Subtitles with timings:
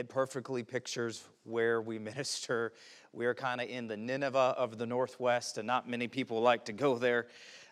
[0.00, 2.72] it perfectly pictures where we minister.
[3.12, 6.72] We're kind of in the Nineveh of the Northwest, and not many people like to
[6.72, 7.26] go there,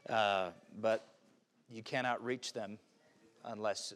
[0.08, 1.08] uh, but
[1.70, 2.78] you cannot reach them
[3.44, 3.94] unless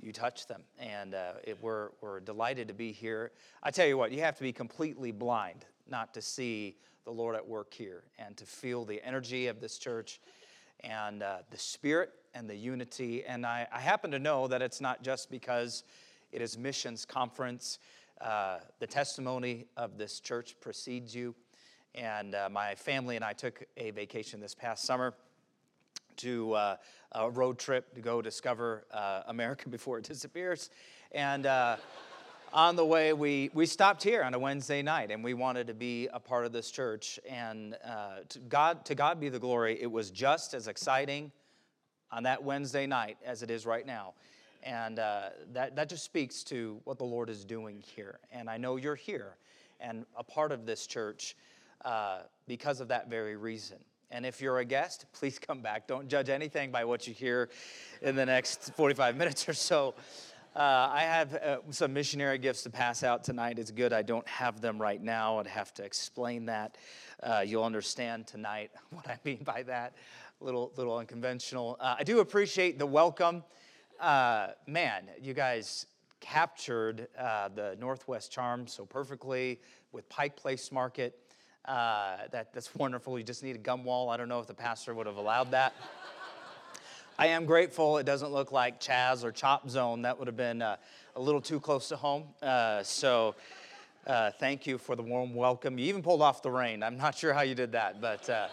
[0.00, 0.62] you touch them.
[0.78, 3.32] And uh, it, we're, we're delighted to be here.
[3.62, 7.36] I tell you what, you have to be completely blind not to see the Lord
[7.36, 10.20] at work here and to feel the energy of this church
[10.82, 13.24] and uh, the spirit and the unity.
[13.24, 15.84] And I, I, happen to know that it's not just because
[16.32, 17.78] it is missions conference.
[18.20, 21.34] Uh, the testimony of this church precedes you.
[21.94, 25.14] And uh, my family and I took a vacation this past summer
[26.16, 26.76] to uh,
[27.12, 30.70] a road trip to go discover uh, America before it disappears.
[31.12, 31.76] And uh,
[32.52, 35.74] on the way, we, we stopped here on a Wednesday night and we wanted to
[35.74, 37.18] be a part of this church.
[37.28, 41.32] And uh, to, God, to God be the glory, it was just as exciting
[42.12, 44.14] on that Wednesday night as it is right now.
[44.62, 48.18] And uh, that, that just speaks to what the Lord is doing here.
[48.30, 49.36] And I know you're here
[49.80, 51.36] and a part of this church
[51.84, 53.78] uh, because of that very reason.
[54.10, 55.86] And if you're a guest, please come back.
[55.86, 57.48] Don't judge anything by what you hear
[58.02, 59.94] in the next 45 minutes or so.
[60.54, 63.60] Uh, I have uh, some missionary gifts to pass out tonight.
[63.60, 65.38] It's good I don't have them right now.
[65.38, 66.76] I'd have to explain that.
[67.22, 69.94] Uh, you'll understand tonight what I mean by that.
[70.40, 71.76] A little, little unconventional.
[71.78, 73.44] Uh, I do appreciate the welcome.
[74.00, 75.86] Uh, man, you guys
[76.20, 79.60] captured uh, the Northwest charm so perfectly
[79.92, 81.18] with Pike Place Market.
[81.66, 83.18] that, that's wonderful.
[83.18, 84.08] You just need a gum wall.
[84.08, 85.74] I don't know if the pastor would have allowed that.
[87.20, 90.00] I am grateful it doesn't look like Chaz or Chop Zone.
[90.00, 90.76] That would have been uh,
[91.16, 92.24] a little too close to home.
[92.42, 93.34] Uh, so
[94.06, 95.78] uh, thank you for the warm welcome.
[95.78, 96.82] You even pulled off the rain.
[96.82, 98.48] I'm not sure how you did that, but uh,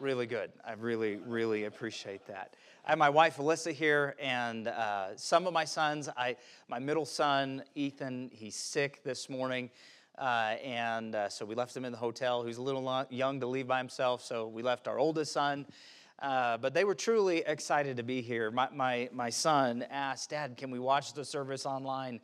[0.00, 0.50] really good.
[0.64, 2.54] I really, really appreciate that.
[2.84, 6.08] I have my wife Alyssa here, and uh, some of my sons.
[6.16, 6.36] I,
[6.68, 9.70] my middle son Ethan, he's sick this morning.
[10.18, 12.42] Uh, and uh, so we left him in the hotel.
[12.42, 15.66] He's a little young to leave by himself, so we left our oldest son
[16.20, 18.50] uh, but they were truly excited to be here.
[18.50, 22.20] My, my, my son asked, Dad, can we watch the service online?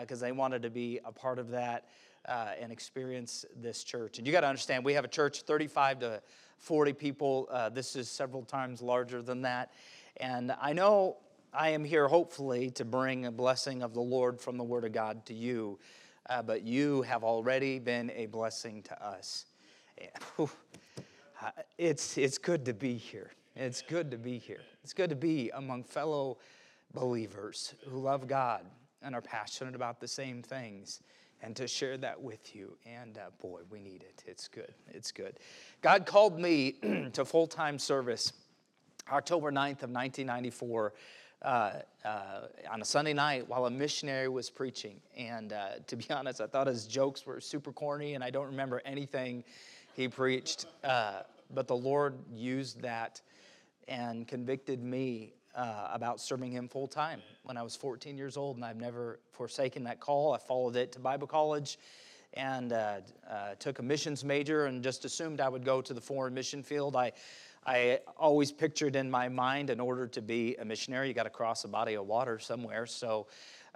[0.00, 1.84] Because uh, they wanted to be a part of that
[2.28, 4.18] uh, and experience this church.
[4.18, 6.22] And you got to understand, we have a church 35 to
[6.58, 7.48] 40 people.
[7.50, 9.72] Uh, this is several times larger than that.
[10.18, 11.18] And I know
[11.52, 14.92] I am here, hopefully, to bring a blessing of the Lord from the Word of
[14.92, 15.78] God to you.
[16.28, 19.46] Uh, but you have already been a blessing to us.
[21.78, 23.32] it's, it's good to be here.
[23.56, 24.62] It's good to be here.
[24.82, 26.38] It's good to be among fellow
[26.92, 28.64] believers who love God
[29.02, 31.00] and are passionate about the same things
[31.44, 32.76] and to share that with you.
[32.86, 34.24] And uh, boy, we need it.
[34.26, 34.72] It's good.
[34.88, 35.38] It's good.
[35.82, 36.72] God called me
[37.12, 38.32] to full time service
[39.12, 40.94] October 9th of 1994.
[41.42, 41.72] Uh,
[42.06, 42.40] uh,
[42.70, 44.98] on a Sunday night while a missionary was preaching.
[45.14, 48.46] And uh, to be honest, I thought his jokes were super corny, and I don't
[48.46, 49.44] remember anything
[49.94, 50.64] he preached.
[50.82, 51.20] Uh,
[51.52, 53.20] but the Lord used that
[53.88, 58.56] and convicted me uh, about serving Him full time when I was 14 years old,
[58.56, 60.32] and I've never forsaken that call.
[60.32, 61.78] I followed it to Bible college
[62.34, 62.96] and uh,
[63.30, 66.62] uh, took a missions major and just assumed I would go to the foreign mission
[66.62, 66.96] field.
[66.96, 67.12] I,
[67.64, 71.30] I always pictured in my mind, in order to be a missionary, you got to
[71.30, 72.86] cross a body of water somewhere.
[72.86, 73.28] So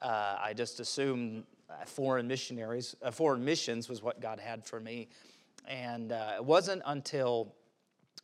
[0.02, 1.44] uh, I just assumed
[1.86, 5.08] foreign missionaries, uh, foreign missions was what God had for me.
[5.66, 7.54] And uh, it wasn't until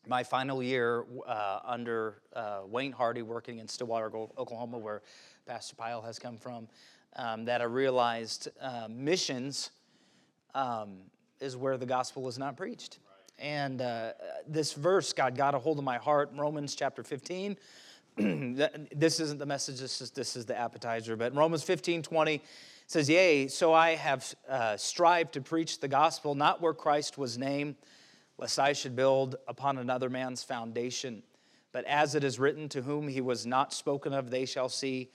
[0.06, 5.02] my final year uh, under uh, Wayne Hardy working in Stillwater, Oklahoma, where
[5.46, 6.68] Pastor Pyle has come from,
[7.16, 9.70] um, that I realized uh, missions
[10.54, 10.98] um,
[11.40, 12.98] is where the gospel is not preached.
[13.38, 14.12] And uh,
[14.46, 17.56] this verse, God got a hold of my heart, Romans chapter 15.
[18.16, 22.42] this isn't the message, this is, this is the appetizer, but Romans 15 20
[22.86, 27.38] says, Yea, so I have uh, strived to preach the gospel, not where Christ was
[27.38, 27.74] named
[28.38, 31.22] lest I should build upon another man's foundation.
[31.72, 35.10] But as it is written, to whom he was not spoken of, they shall see,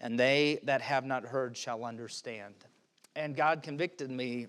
[0.00, 2.54] and they that have not heard shall understand.
[3.14, 4.46] And God convicted me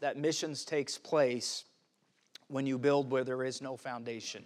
[0.00, 1.64] that missions takes place
[2.48, 4.44] when you build where there is no foundation,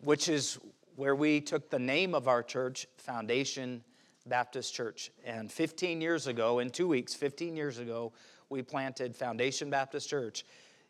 [0.00, 0.58] which is
[0.96, 3.84] where we took the name of our church, Foundation
[4.26, 5.12] Baptist Church.
[5.24, 8.12] And 15 years ago, in two weeks, 15 years ago,
[8.50, 10.44] we planted Foundation Baptist Church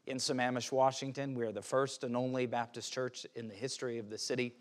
[0.08, 1.34] in Sammamish, Washington.
[1.34, 4.54] We are the first and only Baptist church in the history of the city.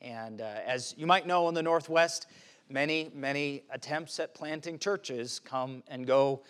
[0.00, 2.26] And uh, as you might know in the Northwest,
[2.68, 6.42] many, many attempts at planting churches come and go.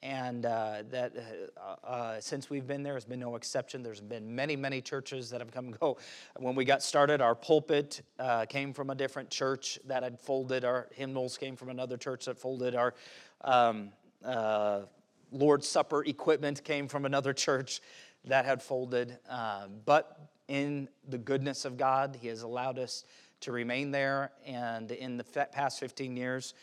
[0.00, 1.12] And uh, that
[1.56, 3.82] uh, uh since we've been there, has been no exception.
[3.82, 5.98] There's been many, many churches that have come and go.
[6.36, 10.64] When we got started, our pulpit uh, came from a different church that had folded.
[10.64, 12.76] Our hymnals came from another church that folded.
[12.76, 12.94] Our
[13.42, 13.90] um,
[14.24, 14.82] Uh,
[15.32, 17.80] Lord's Supper equipment came from another church
[18.24, 19.18] that had folded.
[19.28, 23.04] Uh, but in the goodness of God, He has allowed us
[23.40, 24.32] to remain there.
[24.46, 26.54] And in the past 15 years,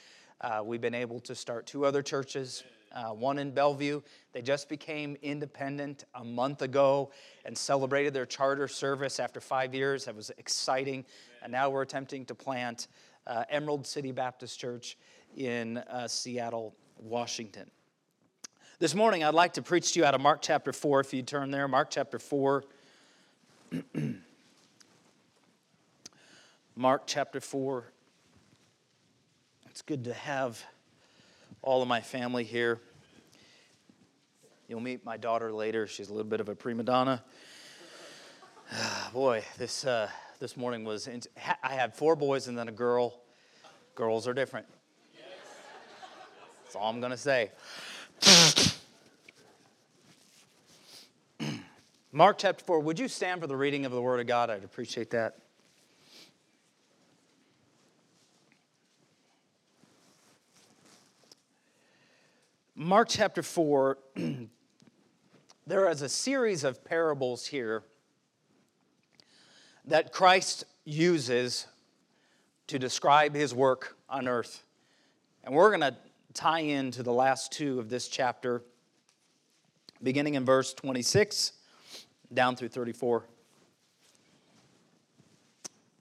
[0.41, 2.63] uh, we've been able to start two other churches.
[2.93, 4.01] Uh, one in Bellevue.
[4.31, 7.11] They just became independent a month ago
[7.43, 10.05] and celebrated their charter service after five years.
[10.05, 11.03] That was exciting.
[11.43, 12.87] And now we're attempting to plant
[13.27, 14.97] uh, Emerald City Baptist Church
[15.35, 17.69] in uh, Seattle, Washington.
[18.77, 21.25] This morning, I'd like to preach to you out of Mark chapter 4, if you'd
[21.25, 21.65] turn there.
[21.65, 22.65] Mark chapter 4.
[26.75, 27.85] Mark chapter 4.
[29.69, 30.61] It's good to have
[31.61, 32.81] all of my family here.
[34.67, 35.87] You'll meet my daughter later.
[35.87, 37.23] She's a little bit of a prima donna.
[39.13, 40.09] Boy, this, uh,
[40.41, 41.07] this morning was.
[41.63, 43.21] I had four boys and then a girl.
[43.95, 44.67] Girls are different.
[46.65, 47.51] That's all I'm going to say.
[52.11, 54.49] Mark chapter 4, would you stand for the reading of the Word of God?
[54.49, 55.37] I'd appreciate that.
[62.75, 63.97] Mark chapter 4,
[65.67, 67.83] there is a series of parables here
[69.85, 71.67] that Christ uses
[72.67, 74.63] to describe his work on earth.
[75.43, 75.95] And we're going to
[76.35, 78.61] tie in to the last two of this chapter,
[80.03, 81.53] beginning in verse 26
[82.33, 83.25] down through 34.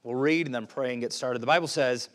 [0.02, 1.40] We'll read and then pray and get started.
[1.40, 2.10] The Bible says,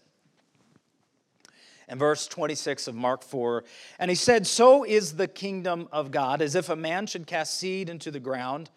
[1.88, 3.64] in verse 26 of Mark 4,
[3.98, 7.58] and he said, So is the kingdom of God, as if a man should cast
[7.58, 8.70] seed into the ground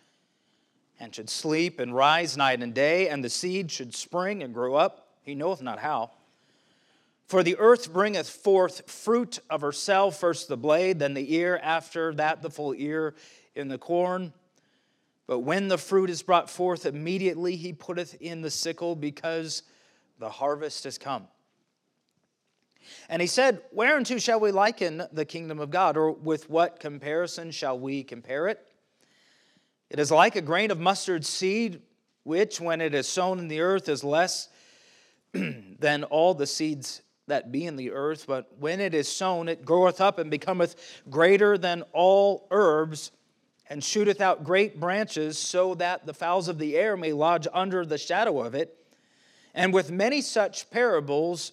[0.98, 4.76] and should sleep and rise night and day, and the seed should spring and grow
[4.76, 5.08] up.
[5.22, 6.12] He knoweth not how.
[7.26, 12.14] For the earth bringeth forth fruit of herself, first the blade, then the ear, after
[12.14, 13.14] that the full ear
[13.54, 14.32] in the corn.
[15.26, 19.62] But when the fruit is brought forth, immediately he putteth in the sickle, because
[20.18, 21.26] the harvest is come.
[23.08, 27.50] And he said, Whereunto shall we liken the kingdom of God, or with what comparison
[27.50, 28.60] shall we compare it?
[29.88, 31.80] It is like a grain of mustard seed,
[32.24, 34.48] which, when it is sown in the earth, is less
[35.32, 39.64] than all the seeds that be in the earth, but when it is sown, it
[39.64, 43.10] groweth up and becometh greater than all herbs,
[43.70, 47.86] and shooteth out great branches, so that the fowls of the air may lodge under
[47.86, 48.76] the shadow of it.
[49.54, 51.52] And with many such parables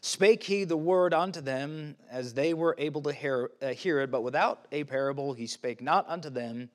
[0.00, 4.10] spake he the word unto them, as they were able to hear, uh, hear it,
[4.10, 6.70] but without a parable he spake not unto them.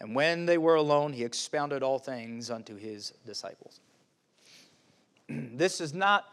[0.00, 3.80] And when they were alone, he expounded all things unto his disciples.
[5.28, 6.24] this is not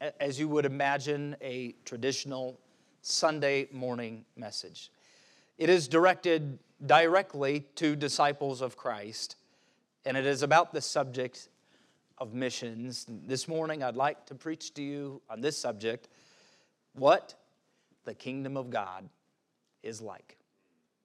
[0.00, 2.60] as you would imagine a traditional
[3.02, 4.90] Sunday morning message.
[5.58, 9.36] It is directed directly to disciples of Christ,
[10.04, 11.48] and it is about the subject
[12.18, 13.06] of missions.
[13.08, 16.08] This morning, I'd like to preach to you on this subject
[16.94, 17.34] what
[18.04, 19.08] the kingdom of God
[19.82, 20.36] is like.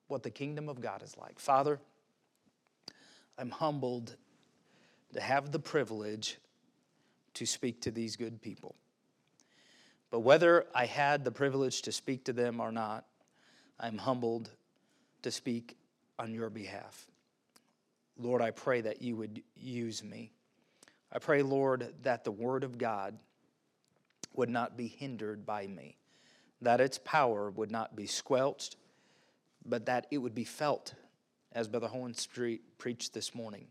[0.07, 1.39] What the kingdom of God is like.
[1.39, 1.79] Father,
[3.37, 4.15] I'm humbled
[5.13, 6.37] to have the privilege
[7.35, 8.75] to speak to these good people.
[10.09, 13.05] But whether I had the privilege to speak to them or not,
[13.79, 14.49] I'm humbled
[15.21, 15.77] to speak
[16.19, 17.07] on your behalf.
[18.17, 20.31] Lord, I pray that you would use me.
[21.11, 23.17] I pray, Lord, that the word of God
[24.33, 25.97] would not be hindered by me,
[26.61, 28.77] that its power would not be squelched,
[29.65, 30.93] but that it would be felt,
[31.51, 33.67] as Brother Hohenstreet preached this morning.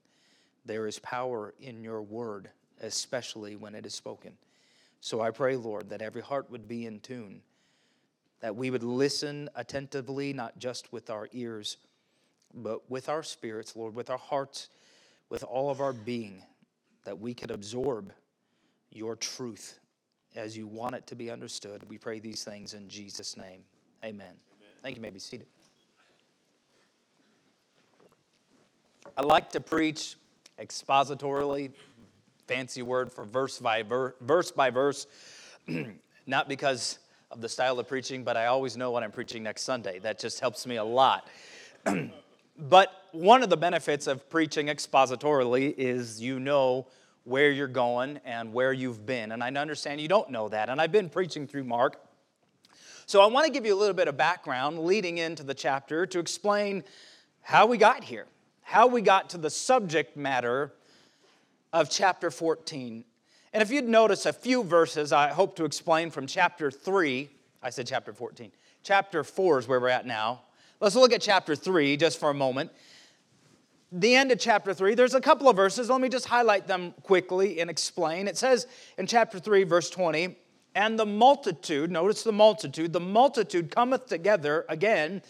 [0.66, 2.50] There is power in your word,
[2.80, 4.32] especially when it is spoken.
[5.00, 7.40] So I pray, Lord, that every heart would be in tune,
[8.40, 11.78] that we would listen attentively, not just with our ears,
[12.54, 14.68] but with our spirits, Lord, with our hearts,
[15.28, 16.42] with all of our being,
[17.04, 18.12] that we could absorb
[18.90, 19.78] your truth
[20.36, 21.82] as you want it to be understood.
[21.88, 23.62] We pray these things in Jesus' name.
[24.04, 24.26] Amen.
[24.26, 24.36] Amen.
[24.82, 25.00] Thank you.
[25.00, 25.46] you may be seated.
[29.16, 30.16] I like to preach
[30.58, 31.72] expositorily
[32.50, 35.06] fancy word for verse by ver- verse by verse,
[36.26, 36.98] not because
[37.30, 40.00] of the style of preaching, but I always know what I'm preaching next Sunday.
[40.00, 41.28] That just helps me a lot.
[42.58, 46.88] but one of the benefits of preaching expositorily is you know
[47.22, 49.30] where you're going and where you've been.
[49.30, 50.68] And I understand you don't know that.
[50.68, 52.00] And I've been preaching through Mark.
[53.06, 56.04] So I want to give you a little bit of background leading into the chapter
[56.04, 56.82] to explain
[57.42, 58.26] how we got here,
[58.62, 60.72] how we got to the subject matter
[61.72, 63.04] of chapter 14.
[63.52, 67.28] And if you'd notice a few verses, I hope to explain from chapter 3
[67.62, 68.52] I said chapter 14.
[68.82, 70.42] Chapter 4 is where we're at now.
[70.80, 72.70] Let's look at chapter 3 just for a moment.
[73.92, 75.90] The end of chapter 3, there's a couple of verses.
[75.90, 78.28] Let me just highlight them quickly and explain.
[78.28, 80.36] It says in chapter 3, verse 20,
[80.74, 85.20] and the multitude, notice the multitude, the multitude cometh together again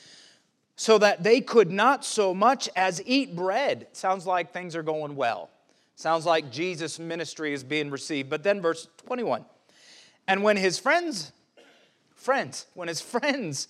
[0.76, 3.88] so that they could not so much as eat bread.
[3.92, 5.50] Sounds like things are going well.
[6.00, 8.30] Sounds like Jesus' ministry is being received.
[8.30, 9.44] But then verse 21.
[10.26, 11.30] And when his friends,
[12.14, 13.68] friends, when his friends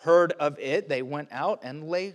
[0.00, 2.12] heard of it, they went out and lay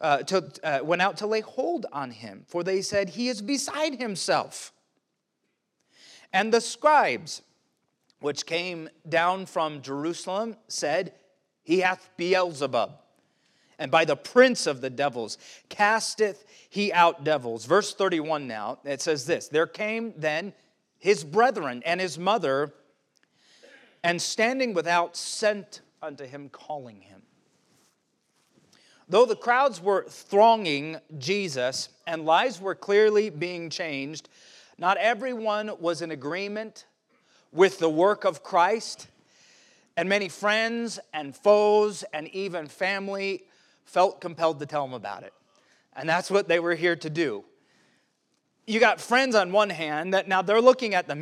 [0.00, 3.40] uh, to, uh, went out to lay hold on him, for they said, He is
[3.40, 4.72] beside himself.
[6.32, 7.42] And the scribes,
[8.18, 11.12] which came down from Jerusalem, said,
[11.62, 12.98] He hath Beelzebub,
[13.78, 15.38] and by the prince of the devils
[15.68, 17.64] casteth he out devils.
[17.64, 20.52] Verse 31 now, it says this There came then
[20.98, 22.72] his brethren and his mother,
[24.04, 27.22] and standing without, sent unto him, calling him.
[29.08, 34.28] Though the crowds were thronging Jesus and lives were clearly being changed,
[34.78, 36.86] not everyone was in agreement
[37.52, 39.08] with the work of Christ.
[39.96, 43.44] And many friends and foes and even family
[43.84, 45.32] felt compelled to tell them about it.
[45.94, 47.44] And that's what they were here to do.
[48.66, 51.16] You got friends on one hand that now they're looking at the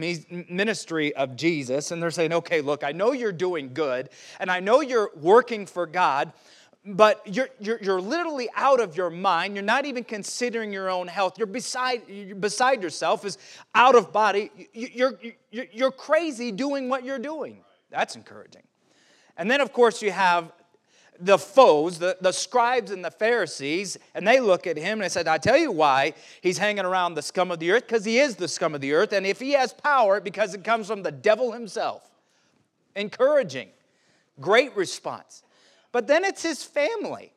[0.49, 4.61] ministry of Jesus and they're saying, okay, look, I know you're doing good and I
[4.61, 6.33] know you're working for God,
[6.85, 9.55] but you're, you're, you're literally out of your mind.
[9.55, 11.38] You're not even considering your own health.
[11.38, 13.38] You're beside, you're beside yourself, is
[13.75, 14.50] out of body.
[14.73, 15.19] You're,
[15.50, 17.62] you're, you're crazy doing what you're doing.
[17.90, 18.62] That's encouraging.
[19.37, 20.52] And then, of course, you have
[21.20, 25.08] the foes, the, the scribes and the Pharisees, and they look at him and they
[25.08, 28.18] said, I tell you why he's hanging around the scum of the earth, because he
[28.18, 29.12] is the scum of the earth.
[29.12, 32.10] And if he has power, because it comes from the devil himself.
[32.96, 33.68] Encouraging.
[34.40, 35.42] Great response.
[35.92, 37.32] But then it's his family.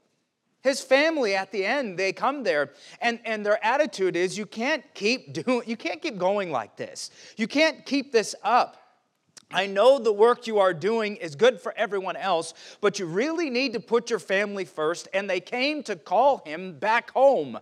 [0.61, 2.71] His family at the end, they come there
[3.01, 7.11] and, and their attitude is you can't keep doing, you can't keep going like this.
[7.35, 8.77] You can't keep this up.
[9.53, 13.49] I know the work you are doing is good for everyone else, but you really
[13.49, 15.07] need to put your family first.
[15.13, 17.59] And they came to call him back home.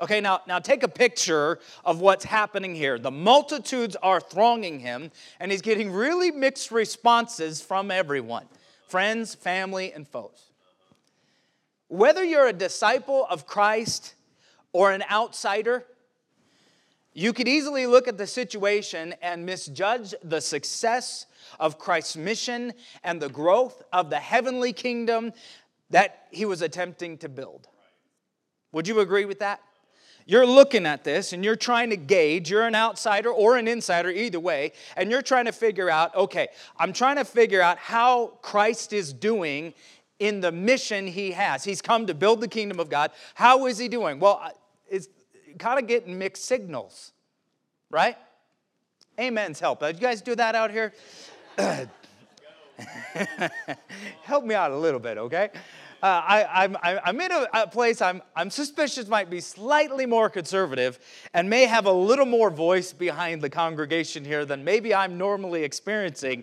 [0.00, 2.98] Okay, now, now take a picture of what's happening here.
[2.98, 8.46] The multitudes are thronging him, and he's getting really mixed responses from everyone
[8.88, 10.50] friends, family, and foes.
[11.88, 14.14] Whether you're a disciple of Christ
[14.72, 15.86] or an outsider,
[17.14, 21.26] you could easily look at the situation and misjudge the success
[21.60, 22.72] of Christ's mission
[23.04, 25.32] and the growth of the heavenly kingdom
[25.90, 27.68] that he was attempting to build.
[28.72, 29.60] Would you agree with that?
[30.24, 34.08] You're looking at this and you're trying to gauge, you're an outsider or an insider,
[34.08, 38.38] either way, and you're trying to figure out, okay, I'm trying to figure out how
[38.40, 39.74] Christ is doing
[40.18, 41.64] in the mission he has.
[41.64, 43.10] He's come to build the kingdom of God.
[43.34, 44.20] How is he doing?
[44.20, 44.52] Well,
[45.58, 47.12] kind of getting mixed signals,
[47.90, 48.16] right?
[49.18, 49.80] Amen's help.
[49.80, 50.92] Did you guys do that out here?
[54.22, 55.50] help me out a little bit, okay?
[56.02, 60.04] uh, I, am I'm, I'm in a, a, place I'm, I'm suspicious might be slightly
[60.04, 60.98] more conservative
[61.32, 65.62] and may have a little more voice behind the congregation here than maybe I'm normally
[65.62, 66.42] experiencing.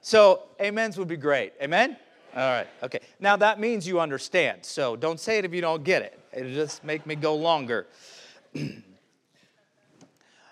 [0.00, 1.52] So, amens would be great.
[1.60, 1.96] Amen?
[2.36, 3.00] All right, okay.
[3.18, 4.64] Now that means you understand.
[4.64, 6.18] So don't say it if you don't get it.
[6.32, 7.88] It'll just make me go longer.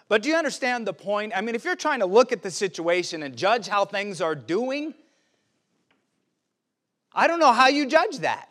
[0.09, 1.33] but do you understand the point?
[1.35, 4.35] I mean, if you're trying to look at the situation and judge how things are
[4.35, 4.95] doing,
[7.15, 8.49] I don't know how you judge that.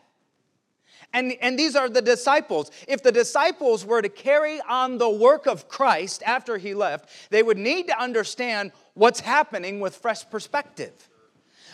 [1.13, 2.69] And, and these are the disciples.
[2.87, 7.41] If the disciples were to carry on the work of Christ after he left, they
[7.41, 11.09] would need to understand what's happening with fresh perspective.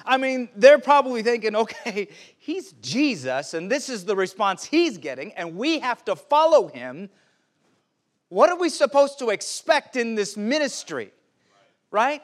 [0.05, 5.33] I mean, they're probably thinking, okay, he's Jesus, and this is the response he's getting,
[5.33, 7.09] and we have to follow him.
[8.33, 11.11] What are we supposed to expect in this ministry?
[11.91, 12.23] Right?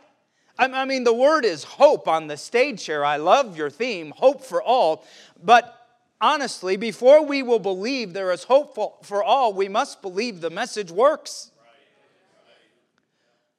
[0.57, 3.05] I mean, the word is hope on the stage here.
[3.05, 5.05] I love your theme, hope for all.
[5.41, 5.87] But
[6.19, 10.89] honestly, before we will believe there is hope for all, we must believe the message
[10.89, 11.51] works.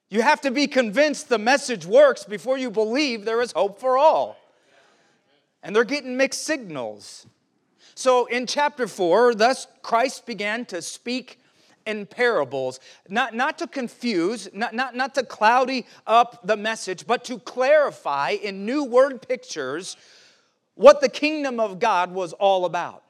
[0.09, 3.97] You have to be convinced the message works before you believe there is hope for
[3.97, 4.37] all.
[5.63, 7.29] And they're getting mixed signals.
[7.95, 11.40] So in chapter 4, thus Christ began to speak
[11.87, 17.25] in parables, not, not to confuse, not, not, not to cloudy up the message, but
[17.25, 19.97] to clarify in new word pictures
[20.75, 23.05] what the kingdom of God was all about.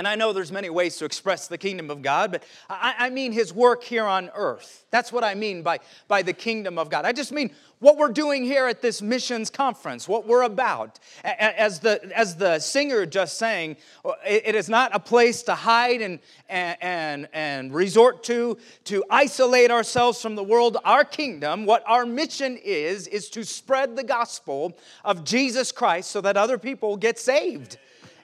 [0.00, 3.10] And I know there's many ways to express the kingdom of God, but I, I,
[3.10, 4.86] mean his work here on earth.
[4.90, 7.04] That's what I mean by, by the kingdom of God.
[7.04, 10.98] I just mean what we're doing here at this missions conference, what we're about.
[11.22, 13.76] As the, as the singer just it,
[14.24, 20.22] it is not a place to hide and, and, and resort to, to isolate ourselves
[20.22, 20.78] from the world.
[20.82, 26.22] Our kingdom, what our mission is, is to spread the gospel of Jesus Christ so
[26.22, 27.76] that other people get saved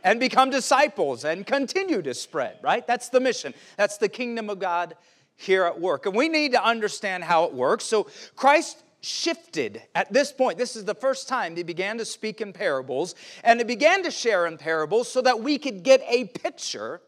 [0.06, 2.86] and become disciples and continue to spread, right?
[2.86, 3.52] That's the mission.
[3.76, 4.96] That's the kingdom of God
[5.34, 6.06] here at work.
[6.06, 7.84] And we need to understand how it works.
[7.84, 10.58] So Christ shifted at this point.
[10.58, 14.12] This is the first time he began to speak in parables, and he began to
[14.12, 17.00] share in parables so that we could get a picture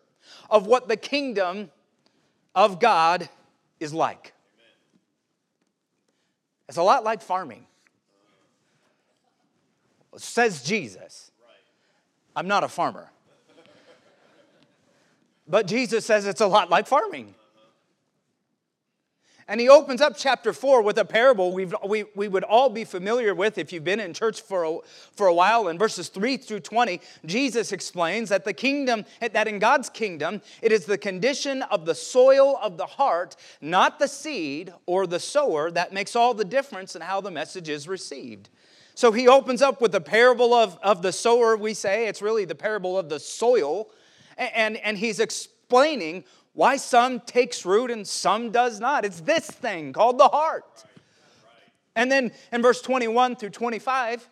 [0.50, 1.70] of what the kingdom
[2.56, 3.28] of God
[3.78, 4.34] is like.
[6.68, 7.64] It's a lot like farming,
[10.16, 11.30] says Jesus.
[12.36, 13.10] I'm not a farmer.
[15.48, 17.34] But Jesus says it's a lot like farming.
[19.50, 22.84] And he opens up chapter 4 with a parable we we, we would all be
[22.84, 24.78] familiar with if you've been in church for a,
[25.12, 25.68] for a while.
[25.68, 30.70] In verses 3 through 20, Jesus explains that the kingdom, that in God's kingdom, it
[30.70, 35.70] is the condition of the soil of the heart, not the seed or the sower,
[35.70, 38.50] that makes all the difference in how the message is received.
[38.98, 42.08] So he opens up with the parable of, of the sower, we say.
[42.08, 43.90] It's really the parable of the soil.
[44.36, 49.04] And, and he's explaining why some takes root and some does not.
[49.04, 50.84] It's this thing called the heart.
[51.94, 54.28] And then in verse 21 through 25,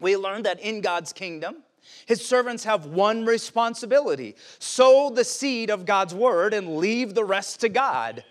[0.00, 1.56] we learn that in God's kingdom,
[2.06, 7.60] his servants have one responsibility sow the seed of God's word and leave the rest
[7.60, 8.24] to God.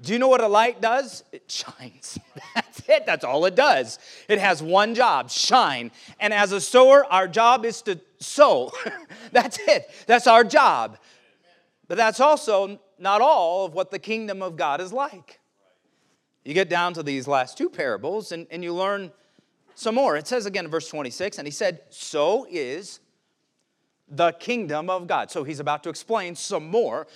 [0.00, 1.24] Do you know what a light does?
[1.32, 2.18] It shines.
[2.54, 3.06] That's it.
[3.06, 3.98] That's all it does.
[4.28, 5.90] It has one job shine.
[6.20, 8.72] And as a sower, our job is to sow.
[9.32, 9.90] that's it.
[10.06, 10.98] That's our job.
[11.88, 15.40] But that's also not all of what the kingdom of God is like.
[16.44, 19.12] You get down to these last two parables and, and you learn
[19.74, 20.16] some more.
[20.16, 23.00] It says again in verse 26, and he said, So is
[24.08, 25.30] the kingdom of God.
[25.30, 27.06] So he's about to explain some more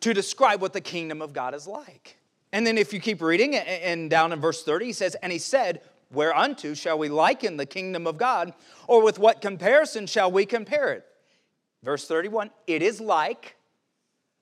[0.00, 2.16] to describe what the kingdom of God is like.
[2.52, 5.38] And then if you keep reading, and down in verse 30, he says, And he
[5.38, 5.80] said,
[6.10, 8.54] Whereunto shall we liken the kingdom of God,
[8.86, 11.04] or with what comparison shall we compare it?
[11.82, 13.56] Verse 31, it is like.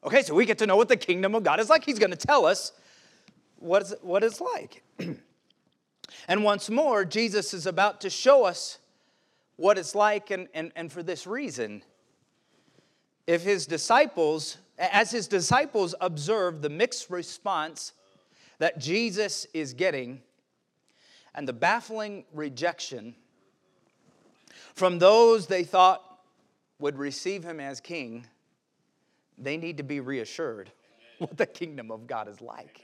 [0.04, 1.84] Okay, so we get to know what the kingdom of God is like.
[1.84, 2.72] He's going to tell us
[3.56, 4.82] what, is, what it's like.
[6.28, 8.78] and once more, Jesus is about to show us
[9.56, 11.82] what it's like, and, and, and for this reason.
[13.26, 17.92] If his disciples as his disciples observed the mixed response
[18.58, 20.20] that Jesus is getting
[21.34, 23.14] and the baffling rejection
[24.74, 26.02] from those they thought
[26.78, 28.26] would receive him as king,
[29.38, 30.70] they need to be reassured Amen.
[31.18, 32.80] what the kingdom of God is like.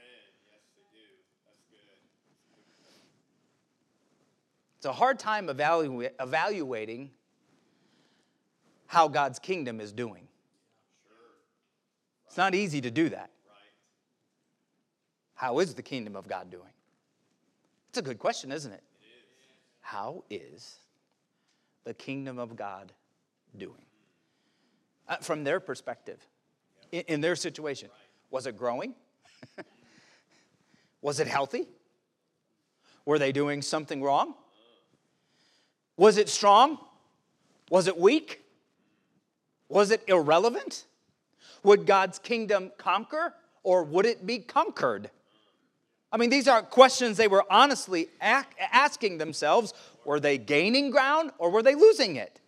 [4.77, 7.11] It's a hard time evalu- evaluating
[8.87, 10.27] how God's kingdom is doing.
[12.31, 13.29] It's not easy to do that.
[15.35, 16.71] How is the kingdom of God doing?
[17.89, 18.81] It's a good question, isn't it?
[19.81, 20.77] How is
[21.83, 22.93] the kingdom of God
[23.57, 23.83] doing?
[25.09, 26.25] Uh, from their perspective,
[26.93, 27.89] in, in their situation,
[28.29, 28.93] was it growing?
[31.01, 31.67] was it healthy?
[33.03, 34.35] Were they doing something wrong?
[35.97, 36.77] Was it strong?
[37.69, 38.41] Was it weak?
[39.67, 40.85] Was it irrelevant?
[41.63, 45.09] Would God's kingdom conquer or would it be conquered?
[46.11, 49.73] I mean, these are questions they were honestly asking themselves.
[50.03, 52.39] Were they gaining ground or were they losing it?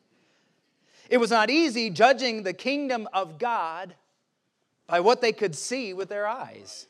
[1.09, 3.95] It was not easy judging the kingdom of God
[4.87, 6.87] by what they could see with their eyes.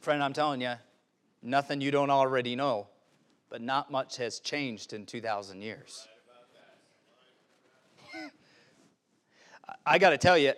[0.00, 0.74] Friend, I'm telling you,
[1.42, 2.86] nothing you don't already know,
[3.50, 6.06] but not much has changed in 2,000 years.
[9.84, 10.52] I got to tell you,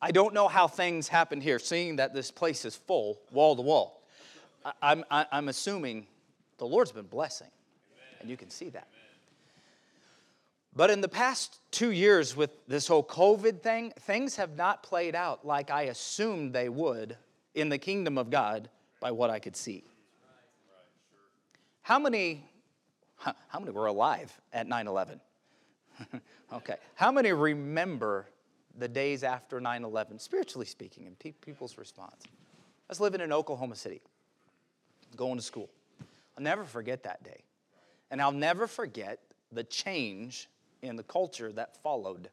[0.00, 3.62] I don't know how things happen here, seeing that this place is full, wall to
[3.62, 4.02] wall.
[4.80, 6.06] I'm, I'm assuming
[6.58, 7.48] the Lord's been blessing,
[8.20, 8.88] and you can see that.
[10.74, 15.14] But in the past two years with this whole COVID thing, things have not played
[15.14, 17.16] out like I assumed they would
[17.54, 19.84] in the kingdom of God by what I could see.
[21.82, 22.48] How many,
[23.18, 25.20] how many were alive at 9 11?
[26.52, 26.76] okay.
[26.94, 28.26] How many remember
[28.78, 32.22] the days after 9 11, spiritually speaking, and pe- people's response.
[32.26, 32.30] I
[32.88, 34.00] was living in Oklahoma City,
[35.16, 35.68] going to school.
[36.36, 37.42] I'll never forget that day.
[38.10, 40.48] And I'll never forget the change
[40.82, 42.28] in the culture that followed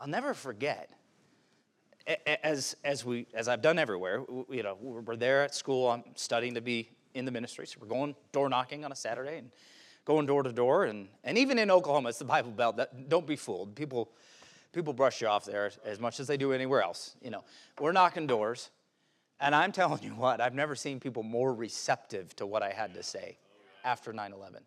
[0.00, 0.90] I'll never forget.
[2.42, 6.54] As, as, we, as I've done everywhere, you know, we're there at school, I'm studying
[6.54, 9.50] to be in the ministry, so we're going door knocking on a Saturday and
[10.04, 10.84] going door to door.
[10.84, 12.76] And, and even in Oklahoma, it's the Bible Belt.
[12.76, 13.74] That, don't be fooled.
[13.74, 14.10] People,
[14.72, 17.16] people brush you off there as much as they do anywhere else.
[17.22, 17.44] You know,
[17.80, 18.70] we're knocking doors.
[19.40, 22.94] And I'm telling you what, I've never seen people more receptive to what I had
[22.94, 23.38] to say
[23.84, 24.62] after 9 11.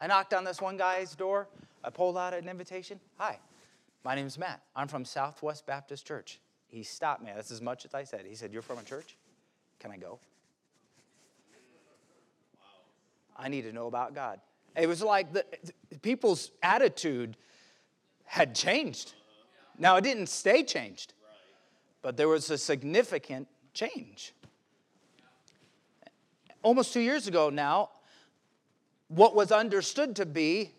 [0.00, 1.46] I knocked on this one guy's door.
[1.84, 2.98] I pulled out an invitation.
[3.18, 3.38] Hi,
[4.02, 4.62] my name is Matt.
[4.74, 6.40] I'm from Southwest Baptist Church.
[6.68, 7.32] He stopped me.
[7.34, 8.24] That's as much as I said.
[8.26, 9.16] He said, You're from a church?
[9.78, 10.18] Can I go?
[13.40, 14.40] I need to know about God.
[14.76, 15.44] It was like the,
[16.02, 17.36] people's attitude
[18.24, 19.14] had changed.
[19.78, 21.14] Now, it didn't stay changed,
[22.02, 24.34] but there was a significant change.
[26.62, 27.88] Almost two years ago now,
[29.08, 30.72] what was understood to be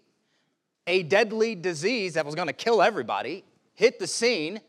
[0.88, 3.44] a deadly disease that was going to kill everybody
[3.74, 4.62] hit the scene,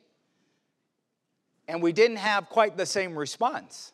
[1.69, 3.93] and we didn't have quite the same response.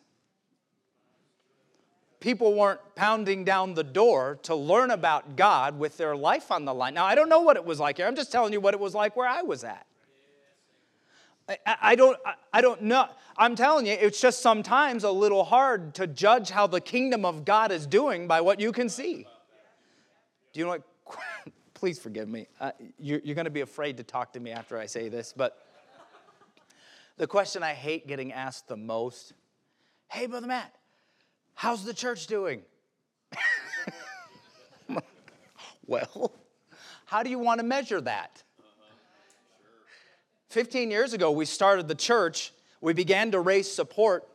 [2.19, 6.73] People weren't pounding down the door to learn about God with their life on the
[6.73, 6.93] line.
[6.93, 8.07] Now, I don't know what it was like here.
[8.07, 9.85] I'm just telling you what it was like where I was at.
[11.65, 12.17] I, don't,
[12.53, 13.07] I don't know.
[13.37, 17.45] I'm telling you, it's just sometimes a little hard to judge how the kingdom of
[17.45, 19.25] God is doing by what you can see.
[20.53, 20.83] Do you know what?
[21.73, 22.47] Please forgive me.
[22.59, 25.33] Uh, you're, you're going to be afraid to talk to me after I say this,
[25.35, 25.57] but
[27.17, 29.33] the question I hate getting asked the most
[30.11, 30.73] Hey, Brother Matt,
[31.59, 32.61] how's the church doing?
[35.87, 36.31] well,
[37.05, 38.41] how do you want to measure that?
[40.51, 42.53] 15 years ago, we started the church.
[42.79, 44.25] We began to raise support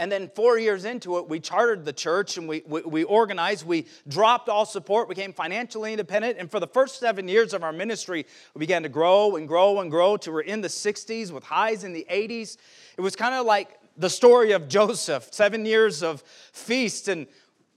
[0.00, 3.66] and then four years into it, we chartered the church and we, we, we, organized.
[3.66, 6.38] We dropped all support, became financially independent.
[6.38, 9.78] And for the first seven years of our ministry, we began to grow and grow
[9.80, 12.56] and grow to we're in the 60s with highs in the 80s.
[12.96, 17.06] It was kind of like the story of Joseph seven years of feast.
[17.06, 17.26] And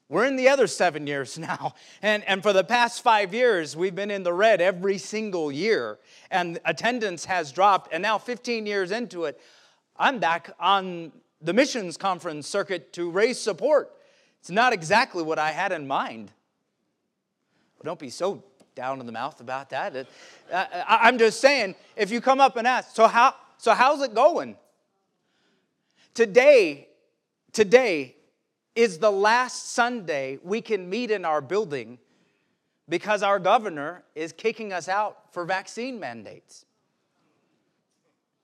[0.08, 1.76] we're in the other seven years now.
[2.02, 6.00] And, and for the past five years, we've been in the red every single year.
[6.32, 7.94] And attendance has dropped.
[7.94, 9.40] And now, 15 years into it,
[9.98, 13.92] I'm back on the missions conference circuit to raise support.
[14.40, 16.32] It's not exactly what I had in mind.
[17.76, 18.44] Well, don't be so
[18.76, 20.08] down in the mouth about that.
[20.52, 24.14] Uh, I'm just saying, if you come up and ask, so how, so how's it
[24.14, 24.58] going?
[26.14, 26.90] Today,
[27.54, 28.16] today
[28.76, 31.98] is the last Sunday we can meet in our building
[32.88, 36.66] because our governor is kicking us out for vaccine mandates.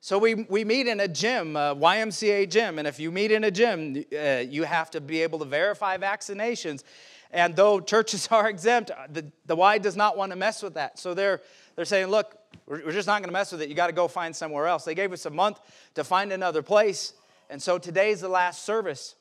[0.01, 3.43] So we, we meet in a gym, a YMCA gym, and if you meet in
[3.43, 6.83] a gym, uh, you have to be able to verify vaccinations.
[7.29, 10.73] And though churches are exempt, uh, the, the Y does not want to mess with
[10.73, 10.97] that.
[10.97, 11.41] So they're,
[11.75, 13.69] they're saying, look, we're, we're just not going to mess with it.
[13.69, 14.85] You got to go find somewhere else.
[14.85, 15.59] They gave us a month
[15.93, 17.13] to find another place.
[17.49, 19.15] And so today's the last service.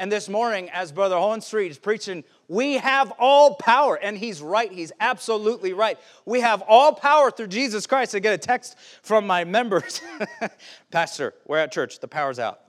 [0.00, 3.96] And this morning, as Brother Hohenstreet is preaching, we have all power.
[3.96, 4.70] And he's right.
[4.70, 5.98] He's absolutely right.
[6.24, 8.14] We have all power through Jesus Christ.
[8.14, 10.00] I get a text from my members
[10.92, 11.98] Pastor, we're at church.
[11.98, 12.60] The power's out.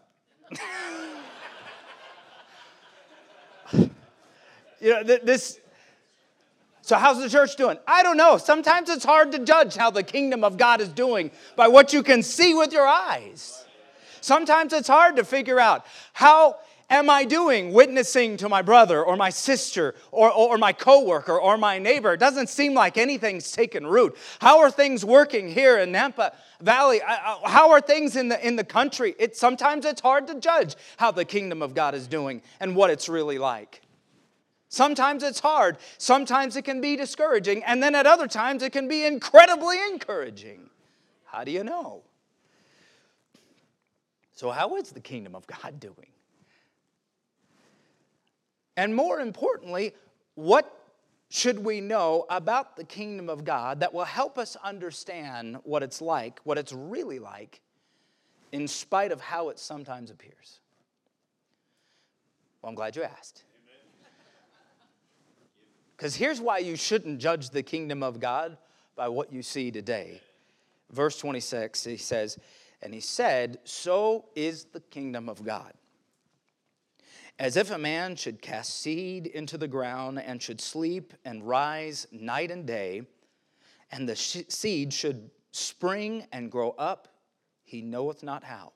[3.73, 3.89] you
[4.81, 5.59] know, this.
[6.81, 7.77] So, how's the church doing?
[7.87, 8.37] I don't know.
[8.37, 12.01] Sometimes it's hard to judge how the kingdom of God is doing by what you
[12.01, 13.63] can see with your eyes.
[14.21, 16.57] Sometimes it's hard to figure out how
[16.89, 21.37] am I doing witnessing to my brother or my sister or, or, or, my coworker
[21.37, 22.13] or my neighbor?
[22.13, 24.17] It doesn't seem like anything's taken root.
[24.39, 27.01] How are things working here in Nampa Valley?
[27.05, 29.15] How are things in the, in the country?
[29.19, 32.89] It, sometimes it's hard to judge how the kingdom of God is doing and what
[32.89, 33.81] it's really like.
[34.69, 35.77] Sometimes it's hard.
[35.97, 37.63] Sometimes it can be discouraging.
[37.63, 40.69] And then at other times it can be incredibly encouraging.
[41.25, 42.03] How do you know?
[44.39, 46.13] So, how is the kingdom of God doing?
[48.77, 49.93] And more importantly,
[50.35, 50.73] what
[51.27, 56.01] should we know about the kingdom of God that will help us understand what it's
[56.01, 57.59] like, what it's really like,
[58.53, 60.61] in spite of how it sometimes appears?
[62.61, 63.43] Well, I'm glad you asked.
[65.97, 68.57] Because here's why you shouldn't judge the kingdom of God
[68.95, 70.21] by what you see today.
[70.93, 72.37] Verse 26, he says,
[72.81, 75.73] And he said, So is the kingdom of God
[77.39, 82.05] as if a man should cast seed into the ground and should sleep and rise
[82.11, 83.01] night and day,
[83.91, 87.07] and the sh- seed should spring and grow up,
[87.63, 88.73] he knoweth not how.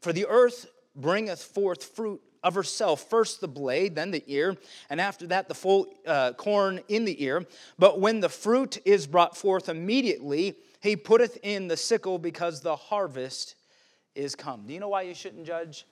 [0.00, 0.66] For the earth
[0.96, 4.56] bringeth forth fruit of herself, first the blade, then the ear,
[4.88, 7.46] and after that the full uh, corn in the ear.
[7.78, 12.74] But when the fruit is brought forth immediately, He putteth in the sickle because the
[12.74, 13.54] harvest
[14.16, 14.66] is come.
[14.66, 15.86] Do you know why you shouldn't judge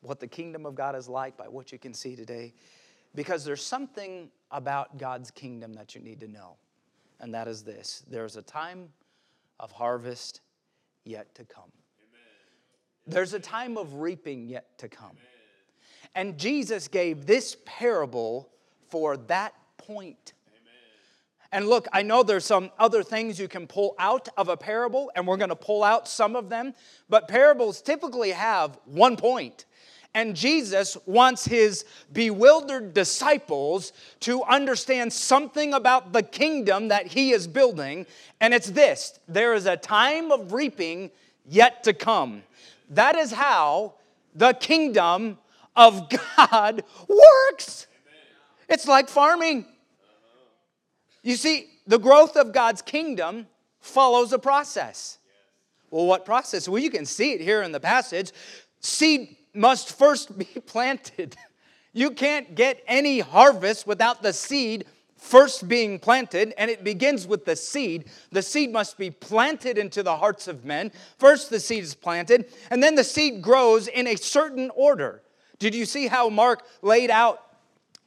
[0.00, 2.54] what the kingdom of God is like by what you can see today?
[3.14, 6.56] Because there's something about God's kingdom that you need to know,
[7.20, 8.88] and that is this there's a time
[9.60, 10.40] of harvest
[11.04, 11.70] yet to come.
[13.06, 15.16] There's a time of reaping yet to come.
[16.16, 18.50] And Jesus gave this parable
[18.90, 20.32] for that point.
[21.52, 25.12] And look, I know there's some other things you can pull out of a parable,
[25.14, 26.72] and we're going to pull out some of them,
[27.10, 29.66] but parables typically have one point.
[30.14, 37.46] And Jesus wants his bewildered disciples to understand something about the kingdom that he is
[37.46, 38.06] building,
[38.40, 41.10] and it's this there is a time of reaping
[41.46, 42.42] yet to come.
[42.90, 43.94] That is how
[44.34, 45.38] the kingdom
[45.76, 47.86] of God works.
[48.68, 49.66] It's like farming.
[51.22, 53.46] You see, the growth of God's kingdom
[53.80, 55.18] follows a process.
[55.90, 56.68] Well, what process?
[56.68, 58.32] Well, you can see it here in the passage.
[58.80, 61.36] Seed must first be planted.
[61.92, 64.86] You can't get any harvest without the seed
[65.22, 68.06] first being planted, and it begins with the seed.
[68.32, 70.90] The seed must be planted into the hearts of men.
[71.18, 75.22] First, the seed is planted, and then the seed grows in a certain order.
[75.60, 77.40] Did you see how Mark laid out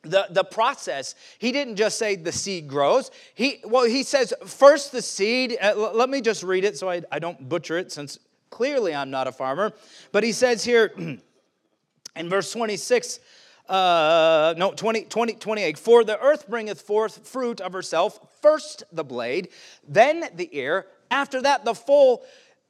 [0.06, 3.12] the, the process he didn't just say the seed grows.
[3.34, 7.02] He well he says first the seed uh, let me just read it so I,
[7.12, 9.74] I don't butcher it since clearly i'm not a farmer.
[10.12, 10.94] But he says here
[12.16, 13.20] in verse 26
[13.68, 19.04] uh, no 20, 20 28 for the earth bringeth forth fruit of herself first the
[19.04, 19.50] blade
[19.88, 22.24] then the ear after that the full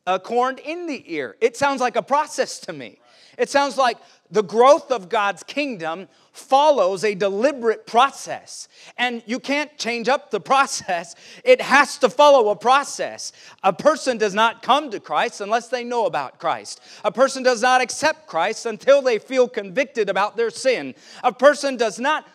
[0.08, 1.36] uh, corn in the ear.
[1.41, 3.00] It sounds like a process to me
[3.38, 3.98] it sounds like
[4.32, 8.67] the growth of God's kingdom follows a deliberate process.
[8.98, 13.32] And you can't change up the process, it has to follow a process.
[13.63, 16.82] A person does not come to Christ unless they know about Christ.
[17.04, 20.95] A person does not accept Christ until they feel convicted about their sin.
[21.24, 22.28] A person does not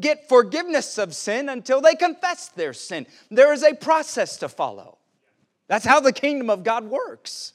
[0.00, 3.06] get forgiveness of sin until they confess their sin.
[3.30, 4.98] There is a process to follow.
[5.66, 7.52] That's how the kingdom of God works.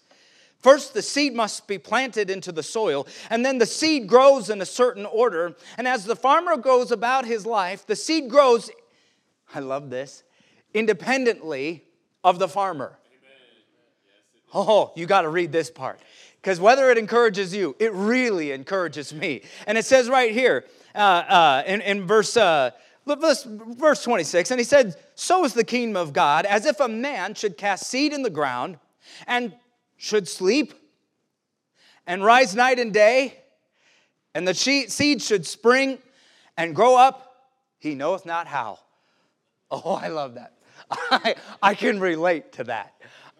[0.63, 4.61] First, the seed must be planted into the soil, and then the seed grows in
[4.61, 5.57] a certain order.
[5.77, 8.71] And as the farmer goes about his life, the seed grows,
[9.53, 10.23] I love this,
[10.73, 11.83] independently
[12.23, 12.97] of the farmer.
[14.53, 15.99] Oh, you got to read this part.
[16.41, 19.41] Because whether it encourages you, it really encourages me.
[19.67, 22.71] And it says right here uh, uh, in, in verse, uh,
[23.05, 27.33] verse 26, and he said, So is the kingdom of God, as if a man
[27.33, 28.77] should cast seed in the ground
[29.27, 29.53] and
[30.03, 30.73] should sleep
[32.05, 33.39] and rise night and day,
[34.35, 35.97] and the seed should spring
[36.57, 38.79] and grow up, he knoweth not how.
[39.71, 40.55] Oh, I love that.
[40.91, 42.93] I, I can relate to that.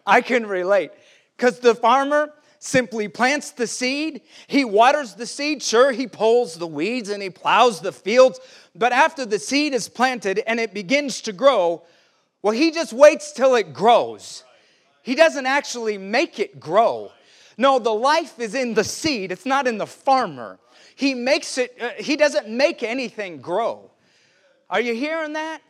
[0.06, 0.90] I can relate.
[1.36, 6.66] Because the farmer simply plants the seed, he waters the seed, sure, he pulls the
[6.66, 8.40] weeds and he plows the fields,
[8.74, 11.82] but after the seed is planted and it begins to grow,
[12.40, 14.44] well, he just waits till it grows.
[15.04, 17.12] He doesn't actually make it grow.
[17.58, 20.58] No, the life is in the seed, it's not in the farmer.
[20.96, 23.90] He makes it, uh, he doesn't make anything grow.
[24.70, 25.60] Are you hearing that?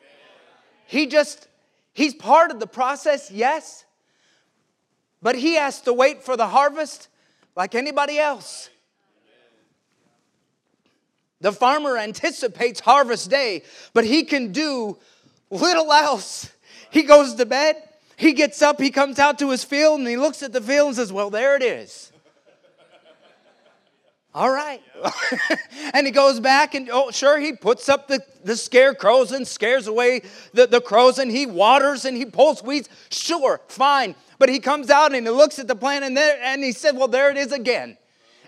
[0.87, 1.49] He just,
[1.95, 3.85] he's part of the process, yes,
[5.21, 7.09] but he has to wait for the harvest
[7.57, 8.71] like anybody else.
[11.41, 14.97] The farmer anticipates harvest day, but he can do
[15.51, 16.53] little else.
[16.91, 17.83] He goes to bed,
[18.17, 20.89] he gets up, he comes out to his field, and he looks at the field
[20.89, 22.13] and says, Well, there it is.
[24.35, 24.83] All right.
[25.95, 29.87] and he goes back and, oh, sure, he puts up the, the scarecrows and scares
[29.87, 30.23] away
[30.53, 32.89] the, the crows and he waters and he pulls weeds.
[33.11, 34.17] Sure, fine.
[34.41, 36.97] But he comes out and he looks at the plant and, there, and he said,
[36.97, 37.97] Well, there it is again.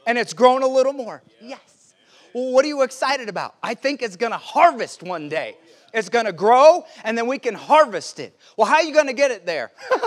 [0.09, 1.23] And it's grown a little more.
[1.41, 1.95] Yes.
[2.35, 3.55] Well, what are you excited about?
[3.63, 5.57] I think it's going to harvest one day.
[5.93, 8.39] It's going to grow, and then we can harvest it.
[8.57, 9.73] Well, how are you going to get it there?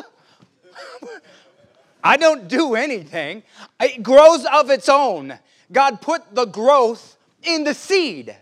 [2.03, 3.43] I don't do anything.
[3.79, 5.37] It grows of its own.
[5.71, 8.35] God put the growth in the seed.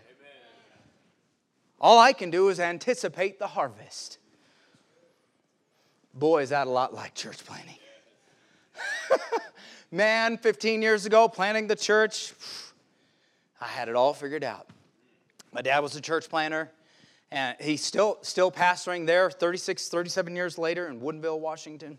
[1.80, 4.18] All I can do is anticipate the harvest.
[6.14, 7.76] Boy, is that a lot like church planting.
[9.90, 12.32] Man, 15 years ago, planting the church,
[13.60, 14.66] I had it all figured out.
[15.52, 16.70] My dad was a church planter.
[17.30, 21.98] And he's still, still pastoring there 36, 37 years later in Woodinville, Washington.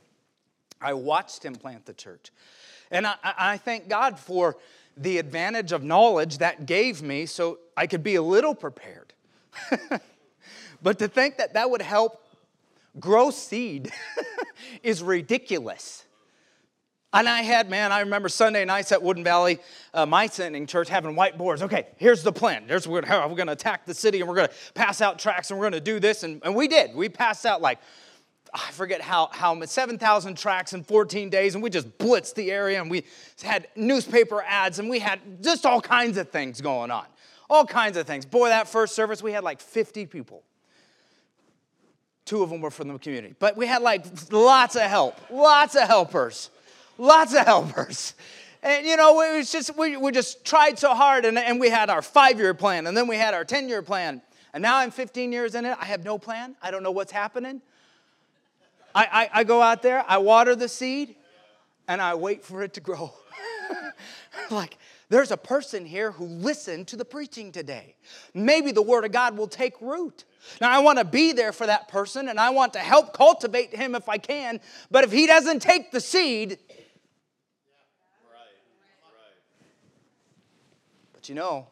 [0.81, 2.31] I watched him plant the church.
[2.89, 4.57] And I, I thank God for
[4.97, 9.13] the advantage of knowledge that gave me so I could be a little prepared.
[10.81, 12.23] but to think that that would help
[12.99, 13.91] grow seed
[14.83, 16.05] is ridiculous.
[17.11, 19.59] And I had, man, I remember Sunday nights at Woodinville,
[19.95, 21.63] uh, my sending church, having whiteboards.
[21.63, 22.65] Okay, here's the plan.
[22.67, 25.59] There's we're going to attack the city and we're going to pass out tracts and
[25.59, 26.21] we're going to do this.
[26.21, 26.93] And, and we did.
[26.93, 27.79] We passed out like,
[28.53, 32.81] I forget how, how 7,000 tracts in 14 days, and we just blitzed the area
[32.81, 33.05] and we
[33.41, 37.05] had newspaper ads and we had just all kinds of things going on.
[37.49, 38.25] All kinds of things.
[38.25, 40.43] Boy, that first service, we had like 50 people.
[42.25, 45.75] Two of them were from the community, but we had like lots of help, lots
[45.75, 46.51] of helpers
[46.99, 48.13] lots of helpers.
[48.61, 51.69] And you know, it was just we, we just tried so hard, and, and we
[51.69, 54.21] had our five-year plan, and then we had our 10-year plan.
[54.53, 55.77] And now I'm 15 years in it.
[55.79, 56.55] I have no plan.
[56.61, 57.61] I don't know what's happening.
[58.93, 61.15] I, I, I go out there, I water the seed,
[61.87, 63.13] and I wait for it to grow.
[64.51, 64.77] like,
[65.09, 67.95] there's a person here who listened to the preaching today.
[68.33, 70.25] Maybe the Word of God will take root.
[70.61, 73.75] Now, I want to be there for that person and I want to help cultivate
[73.75, 74.59] him if I can,
[74.89, 76.57] but if he doesn't take the seed,
[81.29, 81.67] you know,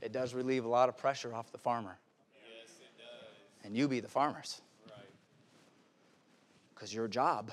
[0.00, 1.98] it does relieve a lot of pressure off the farmer.
[2.32, 3.64] Yes, it does.
[3.64, 4.60] And you be the farmers.
[6.74, 6.96] Because right.
[6.96, 7.52] your job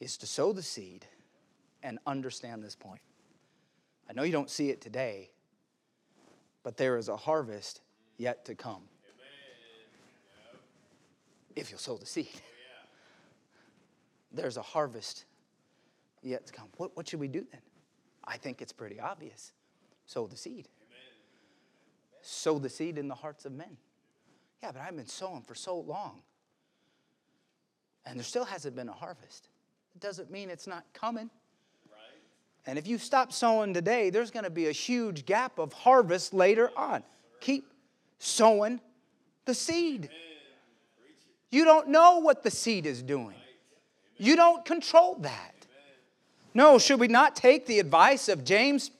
[0.00, 1.06] is to sow the seed
[1.82, 3.00] and understand this point.
[4.08, 5.30] I know you don't see it today,
[6.62, 7.80] but there is a harvest
[8.18, 8.82] yet to come.
[10.52, 10.60] Yep.
[11.56, 12.28] If you'll sow the seed.
[12.34, 14.42] Oh, yeah.
[14.42, 15.24] There's a harvest
[16.22, 16.66] yet to come.
[16.76, 17.60] What, what should we do then?
[18.24, 19.52] I think it's pretty obvious.
[20.06, 20.68] Sow the seed.
[20.80, 20.98] Amen.
[22.22, 23.76] Sow the seed in the hearts of men.
[24.62, 26.22] Yeah, but I've been sowing for so long.
[28.06, 29.48] And there still hasn't been a harvest.
[29.94, 31.30] It doesn't mean it's not coming.
[31.90, 31.98] Right.
[32.66, 36.32] And if you stop sowing today, there's going to be a huge gap of harvest
[36.32, 37.02] later on.
[37.40, 37.72] Keep
[38.18, 38.80] sowing
[39.44, 40.10] the seed.
[41.50, 43.36] You don't know what the seed is doing,
[44.16, 45.61] you don't control that.
[46.54, 48.90] No, should we not take the advice of James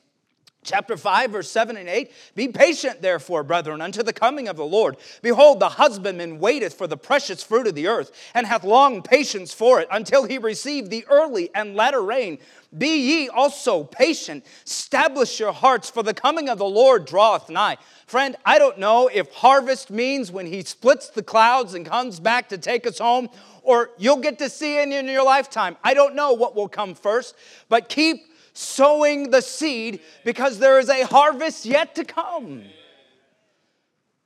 [0.65, 2.13] chapter 5, verse 7 and 8?
[2.35, 4.97] Be patient, therefore, brethren, unto the coming of the Lord.
[5.23, 9.53] Behold, the husbandman waiteth for the precious fruit of the earth, and hath long patience
[9.53, 12.39] for it, until he receive the early and latter rain.
[12.77, 17.77] Be ye also patient, establish your hearts, for the coming of the Lord draweth nigh.
[18.07, 22.49] Friend, I don't know if harvest means when he splits the clouds and comes back
[22.49, 23.29] to take us home,
[23.63, 25.77] or you'll get to see it in your lifetime.
[25.85, 27.35] I don't know what will come first,
[27.69, 32.63] but keep sowing the seed because there is a harvest yet to come.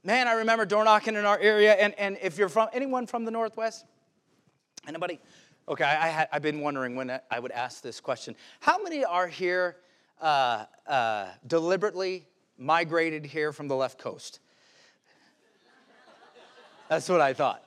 [0.02, 3.24] Man, I remember door knocking in our area, and, and if you're from anyone from
[3.24, 3.84] the Northwest,
[4.86, 5.20] anybody?
[5.68, 8.36] Okay, I, had, I've been wondering when I would ask this question.
[8.60, 9.76] How many are here
[10.20, 12.24] uh, uh, deliberately
[12.56, 14.38] migrated here from the left coast?
[16.88, 17.64] That's what I thought.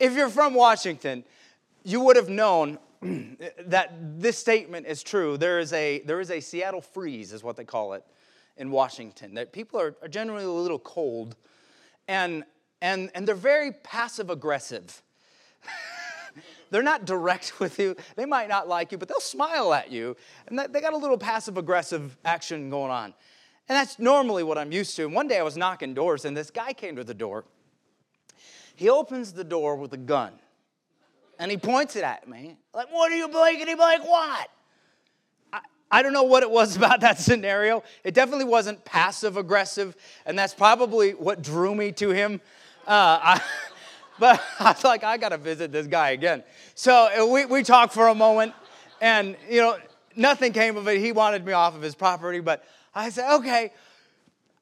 [0.00, 1.22] If you're from Washington,
[1.84, 2.78] you would have known
[3.66, 5.36] that this statement is true.
[5.36, 8.04] There is a, there is a Seattle freeze, is what they call it
[8.56, 9.34] in Washington.
[9.34, 11.36] That people are, are generally a little cold
[12.08, 12.44] and,
[12.80, 15.02] and, and they're very passive aggressive.
[16.70, 17.96] they're not direct with you.
[18.16, 20.16] They might not like you, but they'll smile at you.
[20.46, 23.14] And they got a little passive aggressive action going on.
[23.68, 25.04] And that's normally what I'm used to.
[25.04, 27.44] And one day I was knocking doors, and this guy came to the door.
[28.76, 30.34] He opens the door with a gun
[31.38, 32.56] and he points it at me.
[32.74, 33.66] Like, what are you blinking?
[33.66, 34.48] He like, what?
[35.52, 37.82] I, I don't know what it was about that scenario.
[38.04, 42.40] It definitely wasn't passive aggressive, and that's probably what drew me to him.
[42.86, 43.42] Uh, I,
[44.18, 46.42] but I was like, I got to visit this guy again.
[46.74, 48.54] So uh, we, we talked for a moment,
[49.00, 49.78] and, you know,
[50.16, 51.00] nothing came of it.
[51.00, 53.72] He wanted me off of his property, but I said, okay,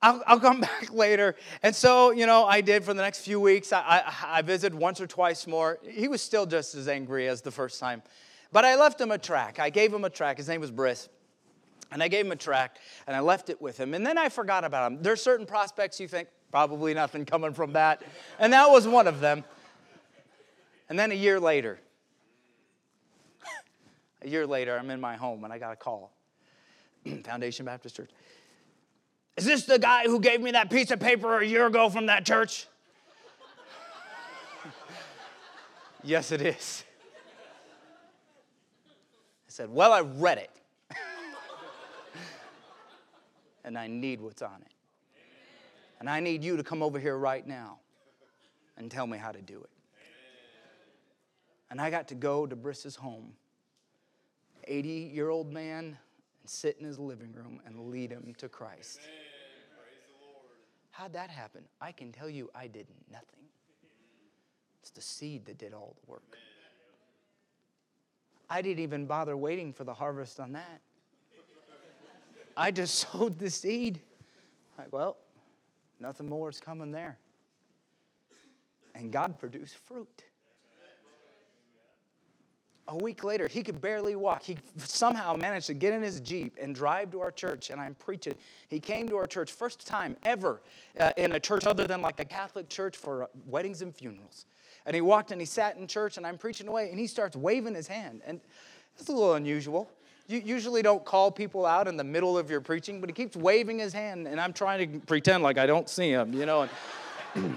[0.05, 1.35] I'll, I'll, come back later.
[1.63, 3.73] And so, you know, I did for the next few weeks.
[3.73, 5.79] I, I, I, visited once or twice more.
[5.89, 8.03] He was still just as angry as the first time.
[8.53, 9.59] But I left him a track.
[9.59, 10.37] I gave him a track.
[10.37, 11.09] His name was Briss.
[11.91, 13.95] And I gave him a track and I left it with him.
[13.95, 15.03] And then I forgot about him.
[15.03, 18.03] There's certain prospects you think, probably nothing coming from that.
[18.39, 19.43] And that was one of them.
[20.91, 21.79] And then a year later,
[24.23, 26.13] a year later, I'm in my home and I got a call.
[27.25, 28.11] Foundation Baptist Church.
[29.37, 32.07] Is this the guy who gave me that piece of paper a year ago from
[32.07, 32.67] that church?
[36.05, 36.85] yes, it is.
[39.47, 40.51] I said, Well, I read it.
[43.65, 44.73] and I need what's on it.
[45.99, 47.79] And I need you to come over here right now
[48.77, 49.71] and tell me how to do it.
[51.71, 53.33] And I got to go to Briss's home.
[54.67, 55.97] 80 year old man
[56.41, 59.01] and sit in his living room and lead him to Christ.
[60.95, 61.65] How'd that happen?
[61.81, 63.41] I can tell you I did nothing.
[64.81, 66.37] It's the seed that did all the work.
[68.49, 70.81] I didn't even bother waiting for the harvest on that.
[72.57, 73.99] I just sowed the seed.
[74.79, 75.17] Like, well,
[75.99, 77.19] nothing more is coming there.
[78.95, 80.23] And God produced fruit.
[82.89, 84.43] A week later, he could barely walk.
[84.43, 87.95] He somehow managed to get in his Jeep and drive to our church, and I'm
[87.95, 88.35] preaching.
[88.69, 90.61] He came to our church, first time ever
[91.01, 94.45] uh, in a church other than like a Catholic church for uh, weddings and funerals.
[94.85, 97.37] And he walked and he sat in church, and I'm preaching away, and he starts
[97.37, 98.21] waving his hand.
[98.27, 98.39] And
[98.99, 99.91] it's a little unusual.
[100.27, 103.35] You usually don't call people out in the middle of your preaching, but he keeps
[103.35, 106.69] waving his hand, and I'm trying to pretend like I don't see him, you know.
[107.35, 107.57] And,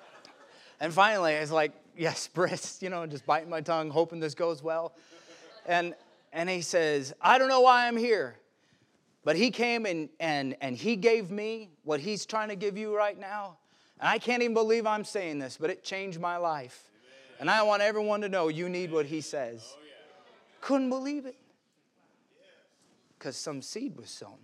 [0.80, 4.62] and finally, it's like, yes, Briss, you know, just biting my tongue, hoping this goes
[4.62, 4.94] well.
[5.66, 5.94] And,
[6.32, 8.36] and he says, I don't know why I'm here,
[9.24, 12.96] but he came and, and, and he gave me what he's trying to give you
[12.96, 13.58] right now.
[14.00, 16.84] And I can't even believe I'm saying this, but it changed my life.
[17.40, 19.76] And I want everyone to know you need what he says.
[20.60, 21.36] Couldn't believe it.
[23.16, 24.38] Because some seed was sown.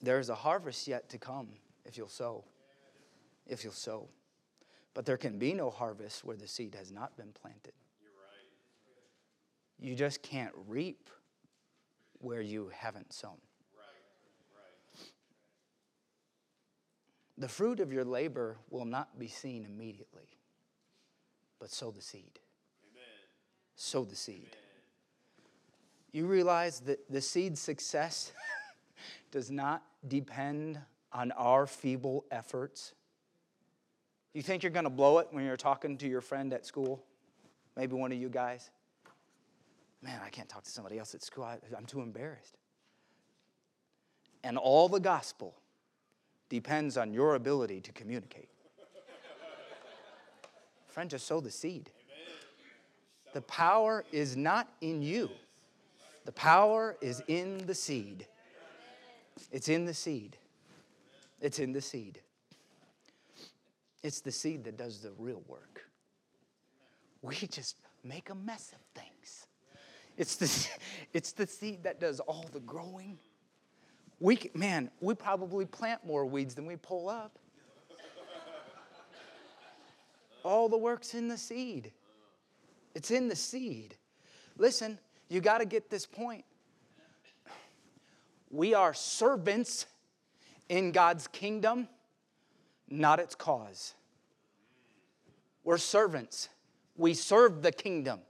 [0.00, 1.48] There's a harvest yet to come
[1.84, 2.44] if you'll sow.
[3.48, 4.08] If you'll sow.
[4.94, 7.72] But there can be no harvest where the seed has not been planted.
[9.80, 11.08] You just can't reap
[12.20, 13.38] where you haven't sown.
[17.36, 20.28] The fruit of your labor will not be seen immediately,
[21.60, 22.40] but sow the seed.
[22.90, 23.04] Amen.
[23.76, 24.48] Sow the seed.
[24.50, 24.68] Amen.
[26.10, 28.32] You realize that the seed's success
[29.30, 30.80] does not depend
[31.12, 32.94] on our feeble efforts.
[34.38, 37.02] You think you're going to blow it when you're talking to your friend at school?
[37.76, 38.70] Maybe one of you guys?
[40.00, 41.42] Man, I can't talk to somebody else at school.
[41.42, 42.56] I, am too embarrassed.
[44.44, 45.56] And all the gospel
[46.50, 48.48] depends on your ability to communicate.
[50.86, 51.90] Friend, just sow the seed.
[53.34, 55.30] The power is not in you,
[56.26, 58.24] the power is in the seed.
[59.50, 60.36] It's in the seed.
[61.40, 62.20] It's in the seed.
[64.08, 65.84] It's the seed that does the real work.
[67.22, 69.46] We just make a mess of things.
[70.16, 70.68] It's the,
[71.12, 73.18] it's the seed that does all the growing
[74.20, 77.38] we, man, we probably plant more weeds than we pull up.
[80.44, 81.92] All the work's in the seed.
[82.94, 83.96] It's in the seed.
[84.56, 84.98] Listen,
[85.28, 86.44] you got to get this point.
[88.50, 89.86] We are servants
[90.68, 91.86] in God's kingdom,
[92.88, 93.94] not its cause.
[95.68, 96.48] We're servants.
[96.96, 98.20] We serve the kingdom.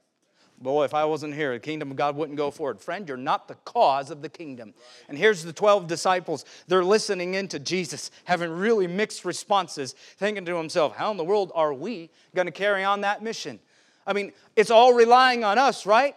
[0.60, 2.80] Boy, if I wasn't here, the kingdom of God wouldn't go forward.
[2.80, 4.74] Friend, you're not the cause of the kingdom.
[5.08, 6.44] And here's the 12 disciples.
[6.66, 11.52] They're listening into Jesus, having really mixed responses, thinking to himself, how in the world
[11.54, 13.60] are we going to carry on that mission?
[14.04, 16.16] I mean, it's all relying on us, right?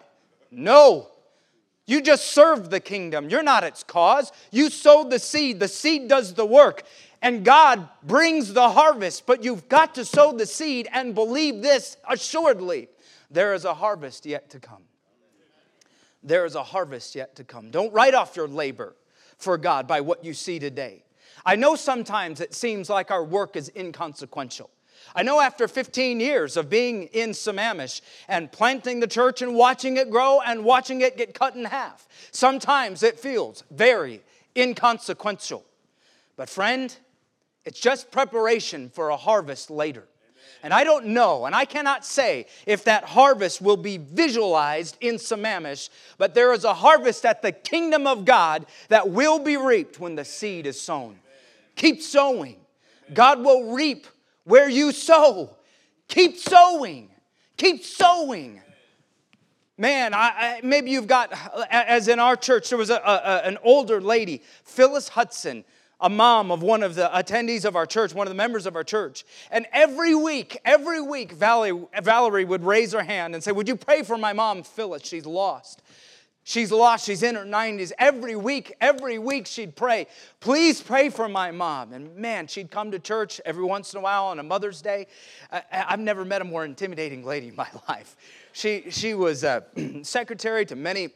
[0.49, 1.07] No.
[1.85, 3.29] You just serve the kingdom.
[3.29, 4.31] You're not its cause.
[4.49, 5.59] You sow the seed.
[5.59, 6.81] The seed does the work.
[7.21, 11.97] And God brings the harvest, but you've got to sow the seed and believe this
[12.09, 12.87] assuredly
[13.29, 14.83] there is a harvest yet to come.
[16.23, 17.71] There is a harvest yet to come.
[17.71, 18.95] Don't write off your labor
[19.37, 21.03] for God by what you see today.
[21.45, 24.69] I know sometimes it seems like our work is inconsequential.
[25.15, 29.97] I know after 15 years of being in Sammamish and planting the church and watching
[29.97, 34.21] it grow and watching it get cut in half, sometimes it feels very
[34.55, 35.65] inconsequential.
[36.37, 36.95] But, friend,
[37.65, 40.07] it's just preparation for a harvest later.
[40.63, 45.15] And I don't know, and I cannot say if that harvest will be visualized in
[45.15, 45.89] Sammamish,
[46.19, 50.15] but there is a harvest at the kingdom of God that will be reaped when
[50.15, 51.17] the seed is sown.
[51.75, 52.57] Keep sowing.
[53.13, 54.05] God will reap
[54.43, 55.55] where you sow.
[56.07, 57.09] Keep sowing.
[57.57, 58.61] Keep sowing.
[59.77, 61.33] Man, I, I, maybe you've got,
[61.71, 65.63] as in our church, there was a, a, an older lady, Phyllis Hudson
[66.01, 68.75] a mom of one of the attendees of our church, one of the members of
[68.75, 69.23] our church.
[69.51, 74.03] And every week, every week, Valerie, would raise her hand and say, Would you pray
[74.03, 75.05] for my mom, Phyllis?
[75.05, 75.81] She's lost.
[76.43, 77.05] She's lost.
[77.05, 77.91] She's in her 90s.
[77.99, 80.07] Every week, every week she'd pray,
[80.39, 81.93] Please pray for my mom.
[81.93, 85.07] And man, she'd come to church every once in a while on a Mother's Day.
[85.51, 88.15] I, have never met a more intimidating lady in my life.
[88.53, 91.09] She, she was uh, a secretary to many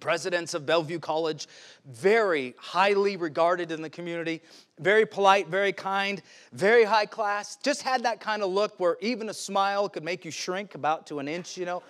[0.00, 1.46] presidents of Bellevue College,
[1.86, 4.40] very highly regarded in the community,
[4.78, 6.22] very polite, very kind,
[6.52, 7.56] very high class.
[7.62, 11.06] Just had that kind of look where even a smile could make you shrink about
[11.08, 11.82] to an inch, you know.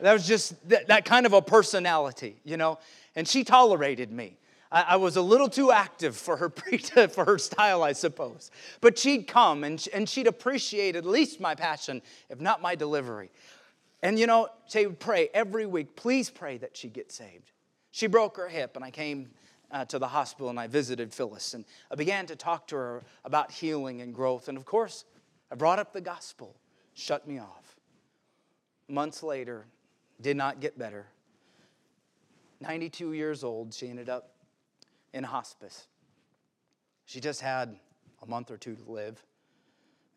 [0.00, 2.78] That was just that, that kind of a personality, you know.
[3.14, 4.36] And she tolerated me.
[4.70, 6.50] I, I was a little too active for her,
[7.08, 8.50] for her style, I suppose.
[8.80, 13.30] But she'd come and, and she'd appreciate at least my passion, if not my delivery.
[14.06, 17.50] And you know, she would pray every week, please pray that she gets saved.
[17.90, 19.30] She broke her hip, and I came
[19.72, 23.02] uh, to the hospital and I visited Phyllis, and I began to talk to her
[23.24, 24.46] about healing and growth.
[24.46, 25.06] And of course,
[25.50, 26.54] I brought up the gospel,
[26.94, 27.80] shut me off.
[28.88, 29.66] Months later,
[30.20, 31.06] did not get better.
[32.60, 34.36] 92 years old, she ended up
[35.14, 35.88] in hospice.
[37.06, 37.76] She just had
[38.22, 39.20] a month or two to live.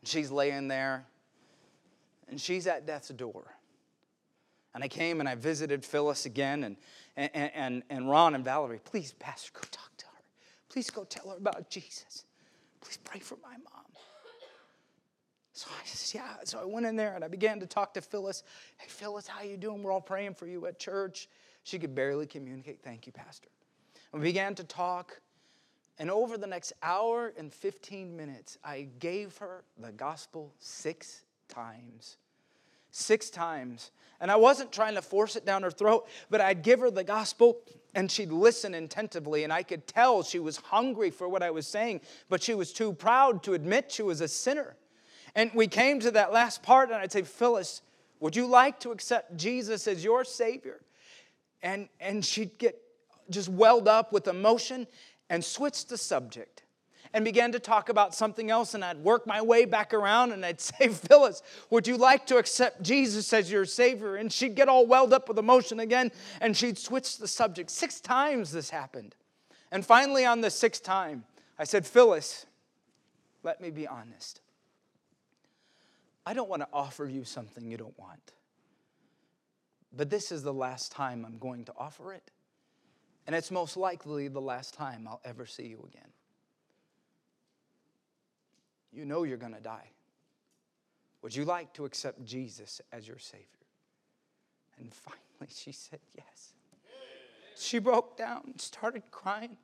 [0.04, 1.08] She's laying there,
[2.28, 3.56] and she's at death's door.
[4.74, 6.78] And I came and I visited Phyllis again, and,
[7.18, 10.22] and, and, and Ron and Valerie, please, Pastor, go talk to her.
[10.70, 12.26] Please go tell her about Jesus.
[12.82, 13.86] Please pray for my mom.
[15.60, 16.36] So I said, yeah.
[16.46, 18.44] So I went in there and I began to talk to Phyllis.
[18.78, 19.84] Hey, Phyllis, how you doing?
[19.84, 21.28] We're all praying for you at church.
[21.64, 22.82] She could barely communicate.
[22.82, 23.50] Thank you, Pastor.
[24.14, 25.20] And we began to talk.
[25.98, 32.16] And over the next hour and 15 minutes, I gave her the gospel six times.
[32.92, 33.92] Six times.
[34.22, 37.04] And I wasn't trying to force it down her throat, but I'd give her the
[37.04, 37.60] gospel
[37.96, 39.44] and she'd listen attentively.
[39.44, 42.74] And I could tell she was hungry for what I was saying, but she was
[42.74, 44.76] too proud to admit she was a sinner.
[45.36, 47.82] And we came to that last part, and I'd say, Phyllis,
[48.20, 50.82] would you like to accept Jesus as your Savior?
[51.62, 52.82] And, and she'd get
[53.30, 54.88] just welled up with emotion
[55.30, 56.59] and switch the subject
[57.14, 58.74] and began to talk about something else.
[58.74, 62.38] And I'd work my way back around and I'd say, Phyllis, would you like to
[62.38, 64.16] accept Jesus as your Savior?
[64.16, 67.70] And she'd get all welled up with emotion again and she'd switch the subject.
[67.70, 69.16] Six times this happened.
[69.72, 71.24] And finally, on the sixth time,
[71.58, 72.46] I said, Phyllis,
[73.44, 74.42] let me be honest.
[76.26, 78.34] I don't want to offer you something you don't want.
[79.96, 82.32] But this is the last time I'm going to offer it.
[83.28, 86.10] And it's most likely the last time I'll ever see you again.
[88.92, 89.90] You know you're going to die.
[91.22, 93.46] Would you like to accept Jesus as your Savior?
[94.80, 95.22] And finally,
[95.54, 96.54] she said yes.
[97.58, 99.58] She broke down, and started crying,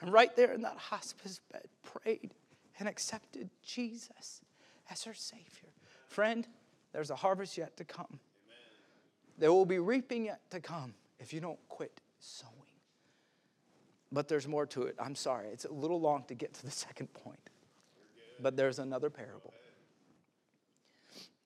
[0.00, 2.30] and right there in that hospice bed, prayed
[2.78, 4.40] and accepted Jesus
[4.88, 5.70] as her Savior.
[6.06, 6.46] Friend,
[6.92, 8.20] there's a harvest yet to come.
[9.36, 12.54] There will be reaping yet to come if you don't quit sowing.
[14.12, 14.96] But there's more to it.
[15.00, 17.49] I'm sorry, it's a little long to get to the second point.
[18.40, 19.52] But there's another parable.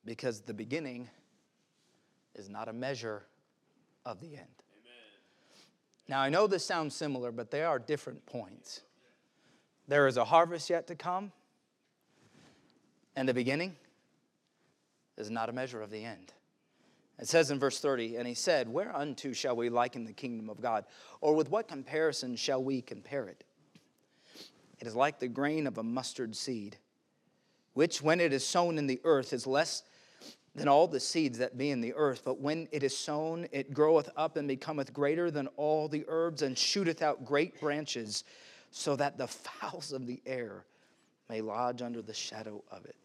[0.04, 1.08] Because the beginning
[2.34, 3.24] is not a measure
[4.04, 4.46] of the end.
[6.06, 8.82] Now, I know this sounds similar, but they are different points.
[9.88, 11.32] There is a harvest yet to come,
[13.16, 13.76] and the beginning
[15.16, 16.32] is not a measure of the end.
[17.18, 20.60] It says in verse 30, and he said, Whereunto shall we liken the kingdom of
[20.60, 20.84] God?
[21.20, 23.44] Or with what comparison shall we compare it?
[24.80, 26.76] It is like the grain of a mustard seed,
[27.74, 29.82] which when it is sown in the earth is less
[30.54, 32.22] than all the seeds that be in the earth.
[32.24, 36.42] But when it is sown, it groweth up and becometh greater than all the herbs,
[36.42, 38.24] and shooteth out great branches,
[38.70, 40.64] so that the fowls of the air
[41.28, 42.96] may lodge under the shadow of it.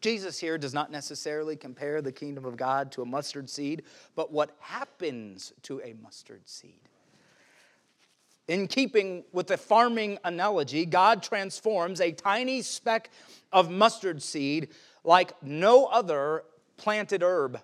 [0.00, 3.82] Jesus here does not necessarily compare the kingdom of God to a mustard seed,
[4.16, 6.80] but what happens to a mustard seed.
[8.48, 13.10] In keeping with the farming analogy, God transforms a tiny speck
[13.52, 14.68] of mustard seed
[15.04, 16.44] like no other
[16.76, 17.60] planted herb.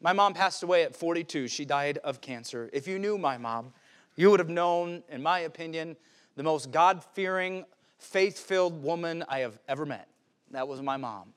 [0.00, 1.48] My mom passed away at 42.
[1.48, 2.68] She died of cancer.
[2.72, 3.72] If you knew my mom,
[4.16, 5.96] you would have known, in my opinion,
[6.36, 7.64] the most God fearing,
[7.98, 10.08] faith filled woman I have ever met.
[10.50, 11.32] That was my mom.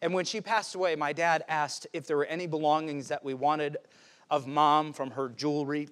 [0.00, 3.34] And when she passed away, my dad asked if there were any belongings that we
[3.34, 3.76] wanted
[4.30, 5.88] of mom from her jewelry.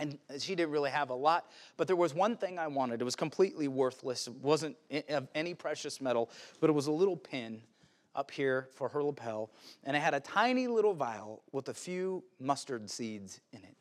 [0.00, 3.02] And she didn't really have a lot, but there was one thing I wanted.
[3.02, 4.26] It was completely worthless.
[4.26, 4.76] It wasn't
[5.10, 7.60] of any precious metal, but it was a little pin
[8.14, 9.50] up here for her lapel.
[9.84, 13.76] And it had a tiny little vial with a few mustard seeds in it.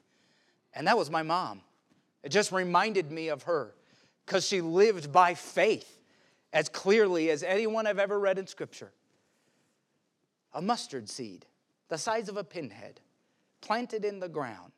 [0.73, 1.61] And that was my mom.
[2.21, 3.73] It just reminded me of her
[4.25, 6.01] because she lived by faith
[6.51, 8.91] as clearly as anyone I've ever read in Scripture
[10.51, 11.45] a mustard seed,
[11.87, 12.99] the size of a pinhead,
[13.61, 14.73] planted in the ground,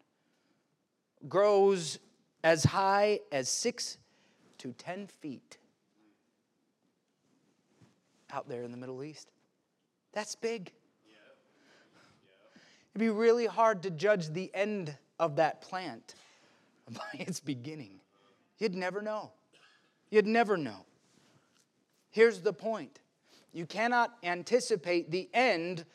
[1.28, 1.99] grows
[2.43, 3.97] as high as six
[4.59, 5.57] to 10 feet
[8.32, 9.32] out there in the Middle East.
[10.13, 10.72] That's big.
[12.93, 16.15] It'd be really hard to judge the end of that plant
[16.91, 18.01] by its beginning.
[18.57, 19.32] You'd never know.
[20.09, 20.86] You'd never know.
[22.09, 22.99] Here's the point
[23.53, 25.86] you cannot anticipate the end,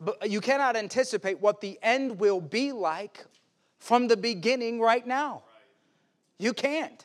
[0.00, 3.24] but you cannot anticipate what the end will be like
[3.78, 5.42] from the beginning right now.
[6.38, 7.04] You can't.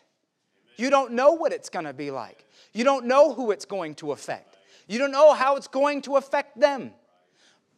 [0.77, 2.45] You don't know what it's going to be like.
[2.73, 4.57] You don't know who it's going to affect.
[4.87, 6.91] You don't know how it's going to affect them.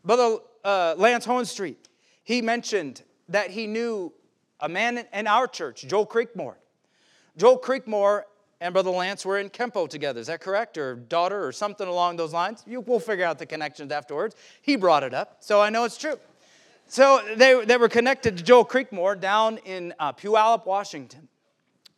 [0.05, 1.77] Brother uh, Lance Hohenstreet,
[2.23, 4.13] he mentioned that he knew
[4.59, 6.55] a man in our church, Joel Creekmore.
[7.37, 8.23] Joel Creekmore
[8.59, 10.19] and Brother Lance were in Kempo together.
[10.19, 10.77] Is that correct?
[10.77, 12.63] Or daughter or something along those lines?
[12.67, 14.35] You, we'll figure out the connections afterwards.
[14.61, 16.19] He brought it up, so I know it's true.
[16.91, 21.29] So they, they were connected to Joel Creekmore down in uh, Puyallup, Washington.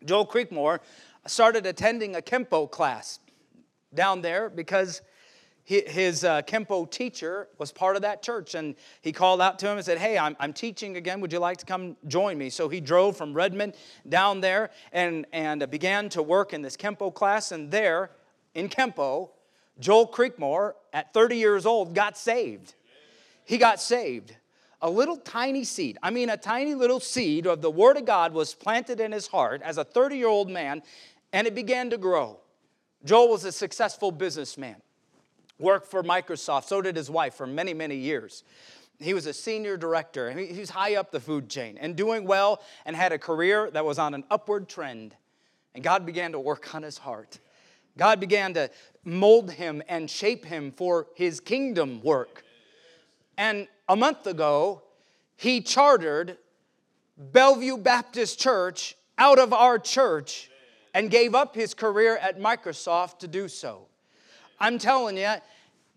[0.05, 0.81] Joel Creekmore
[1.25, 3.17] started attending a Kempo class
[3.91, 5.01] down there because
[5.63, 8.53] his uh, Kempo teacher was part of that church.
[8.53, 11.21] And he called out to him and said, Hey, I'm, I'm teaching again.
[11.21, 12.51] Would you like to come join me?
[12.51, 13.73] So he drove from Redmond
[14.07, 17.51] down there and, and began to work in this Kempo class.
[17.51, 18.11] And there,
[18.53, 19.31] in Kempo,
[19.79, 22.75] Joel Creekmore, at 30 years old, got saved.
[23.43, 24.35] He got saved.
[24.83, 28.33] A little tiny seed, I mean, a tiny little seed of the Word of God
[28.33, 30.83] was planted in his heart as a 30 year old man,
[31.31, 32.39] and it began to grow.
[33.05, 34.75] Joel was a successful businessman
[35.57, 36.65] worked for Microsoft.
[36.65, 38.43] So did his wife for many, many years.
[38.99, 40.31] He was a senior director.
[40.31, 43.83] He was high up the food chain and doing well and had a career that
[43.83, 45.15] was on an upward trend.
[45.73, 47.39] And God began to work on his heart.
[47.97, 48.69] God began to
[49.03, 52.42] mold him and shape him for his kingdom work.
[53.37, 54.83] And a month ago,
[55.35, 56.37] he chartered
[57.17, 60.49] Bellevue Baptist Church out of our church
[60.93, 63.87] and gave up his career at Microsoft to do so.
[64.59, 65.33] I'm telling you,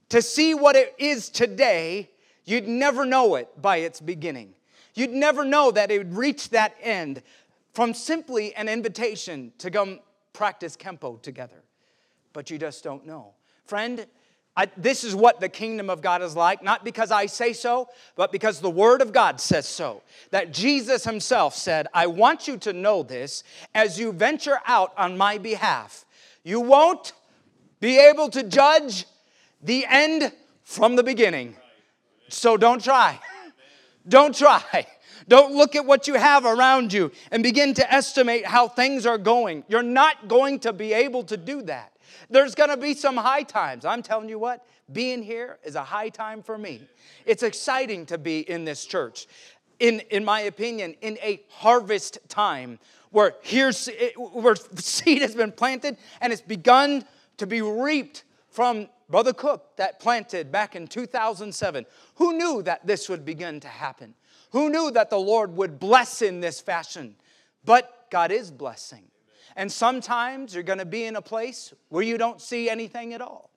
[0.08, 2.10] to see what it is today,
[2.44, 4.54] you'd never know it by its beginning.
[4.94, 7.22] You'd never know that it would reach that end
[7.74, 10.00] from simply an invitation to come
[10.32, 11.62] practice Kempo together.
[12.32, 13.34] But you just don't know.
[13.66, 14.06] Friend,
[14.56, 17.88] I, this is what the kingdom of God is like, not because I say so,
[18.14, 20.02] but because the Word of God says so.
[20.30, 23.44] That Jesus Himself said, I want you to know this
[23.74, 26.06] as you venture out on my behalf.
[26.42, 27.12] You won't
[27.80, 29.04] be able to judge
[29.62, 30.32] the end
[30.62, 31.56] from the beginning.
[32.28, 33.20] So don't try.
[34.08, 34.86] Don't try.
[35.28, 39.18] Don't look at what you have around you and begin to estimate how things are
[39.18, 39.64] going.
[39.68, 41.92] You're not going to be able to do that.
[42.30, 43.84] There's going to be some high times.
[43.84, 46.82] I'm telling you what, being here is a high time for me.
[47.24, 49.26] It's exciting to be in this church.
[49.78, 52.78] In, in my opinion, in a harvest time
[53.10, 57.04] where here's where seed has been planted and it's begun
[57.36, 61.86] to be reaped from Brother Cook that planted back in 2007.
[62.16, 64.14] Who knew that this would begin to happen?
[64.50, 67.16] Who knew that the Lord would bless in this fashion?
[67.64, 69.04] But God is blessing.
[69.56, 73.22] And sometimes you're going to be in a place where you don't see anything at
[73.22, 73.50] all,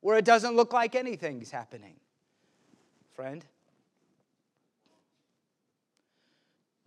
[0.00, 1.94] where it doesn't look like anything's happening.
[3.14, 3.44] Friend,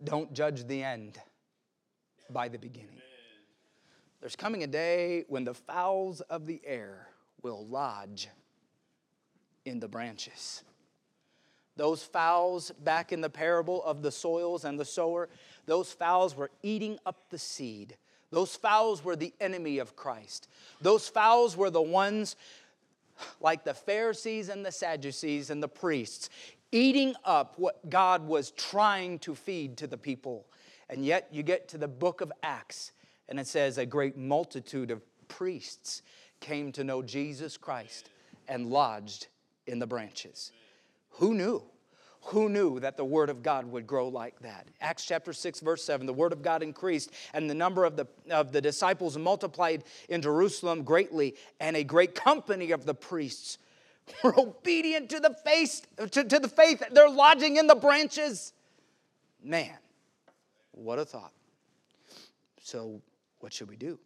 [0.04, 1.18] don't judge the end
[2.28, 3.00] by the beginning.
[4.20, 7.08] There's coming a day when the fowls of the air
[7.42, 8.28] will lodge
[9.64, 10.62] in the branches.
[11.76, 15.30] Those fowls, back in the parable of the soils and the sower,
[15.66, 17.96] those fowls were eating up the seed.
[18.30, 20.48] Those fowls were the enemy of Christ.
[20.80, 22.36] Those fowls were the ones
[23.40, 26.30] like the Pharisees and the Sadducees and the priests,
[26.72, 30.46] eating up what God was trying to feed to the people.
[30.88, 32.92] And yet you get to the book of Acts,
[33.28, 36.02] and it says, A great multitude of priests
[36.40, 38.10] came to know Jesus Christ
[38.48, 39.28] and lodged
[39.66, 40.52] in the branches.
[41.10, 41.62] Who knew?
[42.24, 44.68] Who knew that the word of God would grow like that?
[44.80, 48.06] Acts chapter 6, verse 7 the word of God increased, and the number of the,
[48.30, 53.58] of the disciples multiplied in Jerusalem greatly, and a great company of the priests
[54.24, 56.82] were obedient to the faith, to, to the faith.
[56.92, 58.52] They're lodging in the branches.
[59.42, 59.78] Man,
[60.72, 61.32] what a thought.
[62.62, 63.00] So
[63.40, 63.98] what should we do?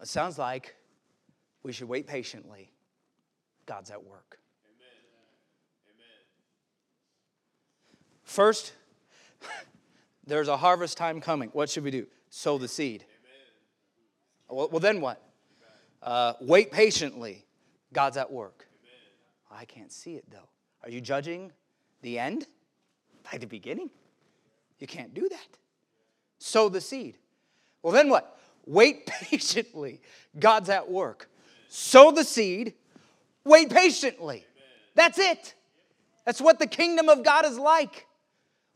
[0.00, 0.74] It sounds like
[1.62, 2.70] we should wait patiently.
[3.66, 4.38] God's at work.
[4.66, 4.86] Amen.
[5.88, 6.24] Amen.
[8.24, 8.72] First,
[10.26, 11.50] there's a harvest time coming.
[11.52, 12.06] What should we do?
[12.30, 13.04] Sow the seed.
[14.48, 15.22] Well, well, then what?
[16.02, 17.44] Uh, wait patiently.
[17.92, 18.66] God's at work.
[19.50, 20.48] I can't see it though.
[20.82, 21.52] Are you judging
[22.02, 22.46] the end
[23.30, 23.90] by the beginning?
[24.78, 25.48] You can't do that.
[26.38, 27.16] Sow the seed.
[27.82, 28.38] Well, then what?
[28.66, 30.00] Wait patiently.
[30.38, 31.28] God's at work.
[31.68, 32.74] Sow the seed,
[33.44, 34.46] wait patiently.
[34.94, 35.54] That's it.
[36.24, 38.06] That's what the kingdom of God is like.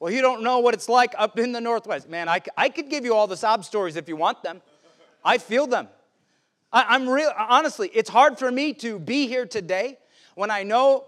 [0.00, 2.08] Well, you don't know what it's like up in the Northwest.
[2.08, 4.62] Man, I, I could give you all the sob stories if you want them.
[5.24, 5.88] I feel them.
[6.72, 9.98] I, I'm real, honestly, it's hard for me to be here today
[10.34, 11.06] when I know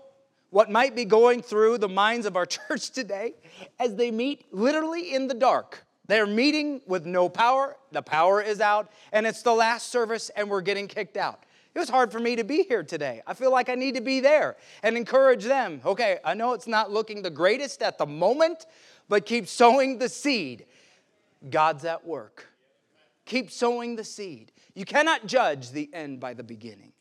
[0.51, 3.34] what might be going through the minds of our church today
[3.78, 5.84] as they meet literally in the dark.
[6.07, 10.51] They're meeting with no power, the power is out, and it's the last service, and
[10.51, 11.45] we're getting kicked out.
[11.74, 13.22] It was hard for me to be here today.
[13.26, 15.80] I feel like I need to be there and encourage them.
[15.84, 18.66] Okay, I know it's not looking the greatest at the moment,
[19.08, 20.66] but keep sowing the seed.
[21.48, 22.48] God's at work.
[23.24, 24.50] Keep sowing the seed.
[24.74, 26.92] You cannot judge the end by the beginning.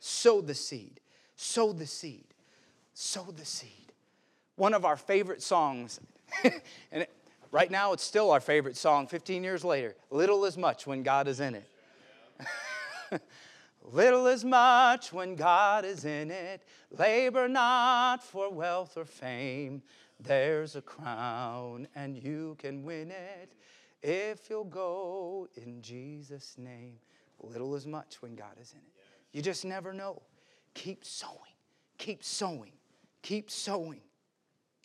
[0.00, 1.00] Sow the seed.
[1.36, 2.26] Sow the seed.
[2.92, 3.92] Sow the seed.
[4.56, 6.00] One of our favorite songs,
[6.92, 7.06] and
[7.50, 11.26] right now it's still our favorite song 15 years later Little is much when God
[11.26, 11.70] is in it.
[13.92, 16.62] Little is much when God is in it.
[16.96, 19.82] Labor not for wealth or fame.
[20.20, 23.52] There's a crown and you can win it
[24.02, 26.98] if you'll go in Jesus' name.
[27.40, 28.92] Little is much when God is in it.
[29.32, 30.22] You just never know.
[30.74, 31.56] Keep sowing,
[31.98, 32.72] keep sowing,
[33.22, 34.02] keep sowing.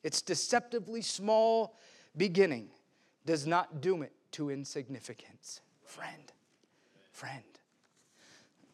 [0.03, 1.78] It's deceptively small
[2.18, 2.70] beginning
[3.26, 5.62] does not doom it to insignificance.
[5.84, 6.32] Friend,
[7.12, 7.43] friend.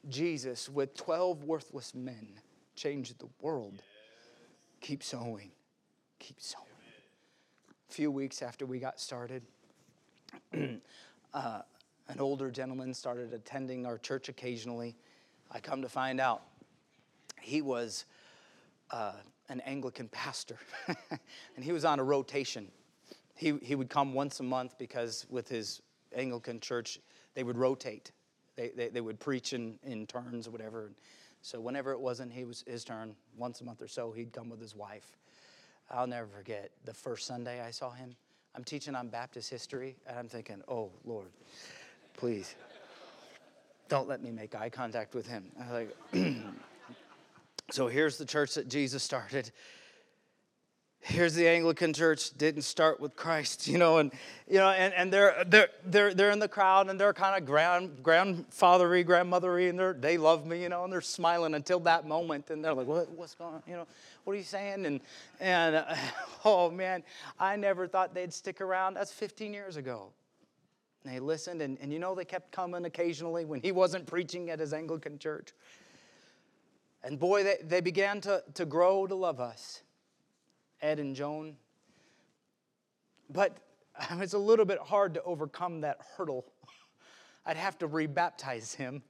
[0.10, 2.28] Jesus, with 12 worthless men,
[2.76, 3.82] changed the world.
[4.80, 5.52] Keep sowing.
[6.20, 6.66] Keep sowing.
[7.90, 9.44] A few weeks after we got started,
[11.34, 11.62] uh,
[12.08, 14.96] an older gentleman started attending our church occasionally.
[15.52, 16.42] I come to find out
[17.42, 18.06] he was
[18.92, 19.14] uh,
[19.50, 20.58] an Anglican pastor,
[21.56, 22.68] and he was on a rotation.
[23.36, 25.82] He, he would come once a month because with his
[26.16, 27.00] Anglican church,
[27.34, 28.12] they would rotate.
[28.56, 30.92] They, they, they would preach in, in turns or whatever.
[31.42, 34.50] So whenever it wasn't he was his turn, once a month or so, he'd come
[34.50, 35.18] with his wife.
[35.90, 38.16] I'll never forget the first Sunday I saw him.
[38.56, 41.28] I'm teaching on Baptist history, and I'm thinking, oh, Lord,
[42.14, 42.56] please,
[43.88, 45.52] don't let me make eye contact with him.
[45.60, 45.96] I'm like,
[47.72, 49.52] so here's the church that Jesus started
[51.02, 54.12] here's the Anglican church didn't start with Christ, you know, and
[54.48, 57.46] you know, and, and they're they're they're they're in the crowd and they're kind of
[57.46, 62.08] grand grandfathery, grandmothery, and they're they love me, you know, and they're smiling until that
[62.08, 63.88] moment, and they're like, what what's going on, you know,
[64.24, 64.86] what are you saying?
[64.86, 65.02] And
[65.40, 65.96] and uh,
[66.46, 67.04] oh man,
[67.40, 68.94] I never thought they'd stick around.
[68.94, 70.10] That's 15 years ago.
[71.04, 74.52] And they listened, and, and you know, they kept coming occasionally when he wasn't preaching
[74.52, 75.52] at his Anglican church.
[77.04, 79.82] And boy, they, they began to, to grow to love us.
[80.82, 81.56] Ed and Joan.
[83.30, 83.58] But
[84.12, 86.46] it's a little bit hard to overcome that hurdle.
[87.46, 89.02] I'd have to rebaptize him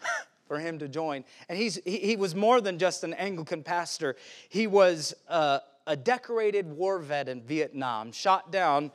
[0.48, 1.24] for him to join.
[1.48, 4.16] And he's, he, he was more than just an Anglican pastor,
[4.48, 8.90] he was uh, a decorated war vet in Vietnam, shot down,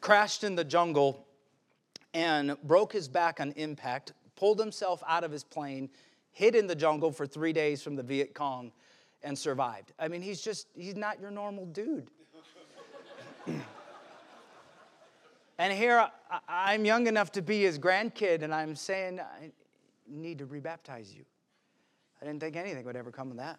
[0.00, 1.26] crashed in the jungle,
[2.14, 5.90] and broke his back on impact, pulled himself out of his plane,
[6.32, 8.70] hid in the jungle for three days from the Viet Cong
[9.26, 9.92] and survived.
[9.98, 12.12] I mean, he's just, he's not your normal dude.
[15.58, 16.08] and here
[16.48, 19.50] I, am young enough to be his grandkid, and I'm saying, I
[20.08, 21.24] need to rebaptize you.
[22.22, 23.58] I didn't think anything would ever come of that.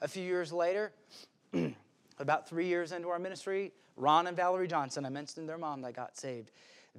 [0.00, 0.90] A few years later,
[2.18, 5.94] about three years into our ministry, Ron and Valerie Johnson, I mentioned their mom that
[5.94, 6.50] got saved.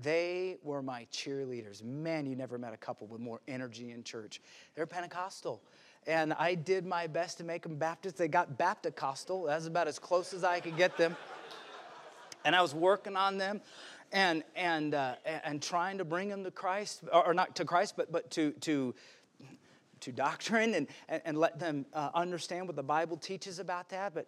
[0.03, 1.83] They were my cheerleaders.
[1.83, 4.41] Man, you never met a couple with more energy in church.
[4.75, 5.63] They're Pentecostal
[6.07, 8.17] and I did my best to make them Baptist.
[8.17, 9.43] They got Baptist-costal.
[9.43, 11.15] That's about as close as I could get them.
[12.43, 13.61] And I was working on them
[14.11, 18.11] and, and, uh, and trying to bring them to Christ, or not to Christ, but,
[18.11, 18.93] but to, to,
[20.01, 24.13] to doctrine and, and, and let them uh, understand what the Bible teaches about that.
[24.13, 24.27] But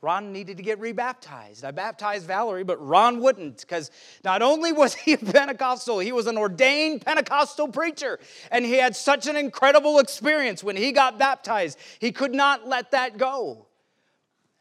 [0.00, 1.64] Ron needed to get rebaptized.
[1.64, 3.90] I baptized Valerie, but Ron wouldn't because
[4.22, 8.20] not only was he a Pentecostal, he was an ordained Pentecostal preacher.
[8.52, 11.78] And he had such an incredible experience when he got baptized.
[11.98, 13.66] He could not let that go.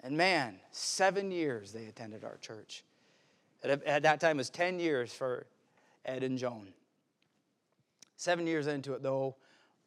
[0.01, 2.83] And man, seven years they attended our church.
[3.63, 5.45] At, at that time, it was 10 years for
[6.03, 6.69] Ed and Joan.
[8.15, 9.35] Seven years into it, though,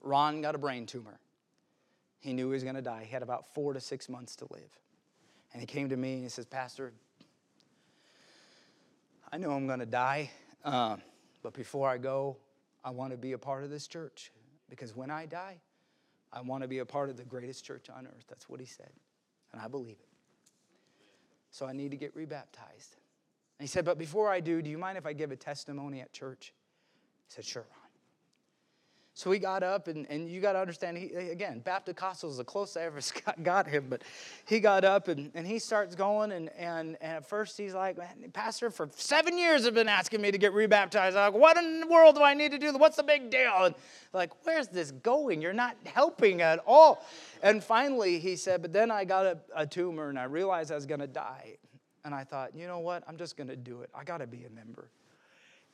[0.00, 1.18] Ron got a brain tumor.
[2.20, 3.04] He knew he was going to die.
[3.04, 4.80] He had about four to six months to live.
[5.52, 6.92] And he came to me and he says, Pastor,
[9.32, 10.30] I know I'm going to die,
[10.64, 11.02] um,
[11.42, 12.36] but before I go,
[12.84, 14.32] I want to be a part of this church
[14.68, 15.60] because when I die,
[16.32, 18.24] I want to be a part of the greatest church on earth.
[18.28, 18.90] That's what he said.
[19.52, 20.08] And I believe it.
[21.50, 22.96] So I need to get rebaptized.
[23.58, 26.00] And he said, But before I do, do you mind if I give a testimony
[26.00, 26.52] at church?
[27.26, 27.89] He said, Sure, Ron.
[29.20, 32.38] So he got up, and, and you got to understand, he, again, Baptist Costal is
[32.38, 33.00] the closest I ever
[33.42, 34.00] got him, but
[34.46, 37.98] he got up and, and he starts going, and, and, and at first he's like,
[38.32, 41.18] Pastor, for seven years have been asking me to get rebaptized.
[41.18, 42.72] I'm like, what in the world do I need to do?
[42.78, 43.52] What's the big deal?
[43.58, 43.74] And
[44.14, 45.42] like, where's this going?
[45.42, 47.04] You're not helping at all.
[47.42, 50.76] And finally he said, but then I got a, a tumor, and I realized I
[50.76, 51.58] was going to die.
[52.06, 53.04] And I thought, you know what?
[53.06, 53.90] I'm just going to do it.
[53.94, 54.88] I got to be a member.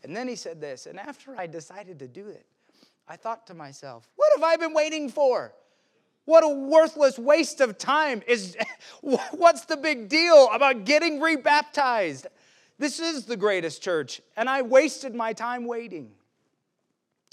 [0.02, 2.44] And then he said this, and after I decided to do it,
[3.08, 5.52] I thought to myself, what have I been waiting for?
[6.24, 8.56] What a worthless waste of time is
[9.00, 12.26] what's the big deal about getting rebaptized?
[12.78, 16.10] This is the greatest church, and I wasted my time waiting.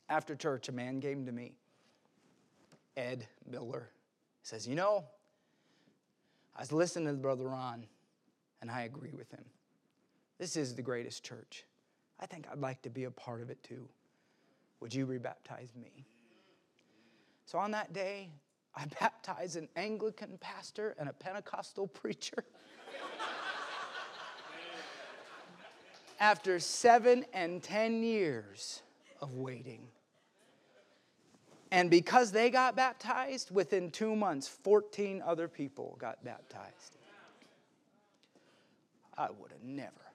[0.10, 1.54] After church, a man came to me,
[2.96, 3.90] Ed Miller.
[4.44, 5.06] Says, You know,
[6.56, 7.86] I was listening to Brother Ron,
[8.62, 9.44] and I agree with him.
[10.38, 11.66] This is the greatest church.
[12.20, 13.88] I think I'd like to be a part of it too.
[14.84, 16.06] Would you rebaptize me?
[17.46, 18.30] So on that day,
[18.76, 22.44] I baptized an Anglican pastor and a Pentecostal preacher.
[26.20, 28.82] After seven and ten years
[29.22, 29.88] of waiting.
[31.72, 36.98] And because they got baptized, within two months, 14 other people got baptized.
[39.18, 40.12] I would have never,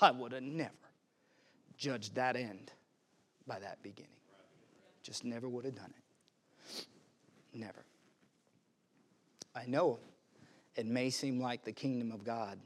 [0.00, 0.72] I would have never
[1.76, 2.72] judged that end
[3.48, 4.12] by that beginning.
[5.02, 6.86] Just never would have done it.
[7.54, 7.84] Never.
[9.56, 9.98] I know
[10.76, 12.60] it may seem like the kingdom of God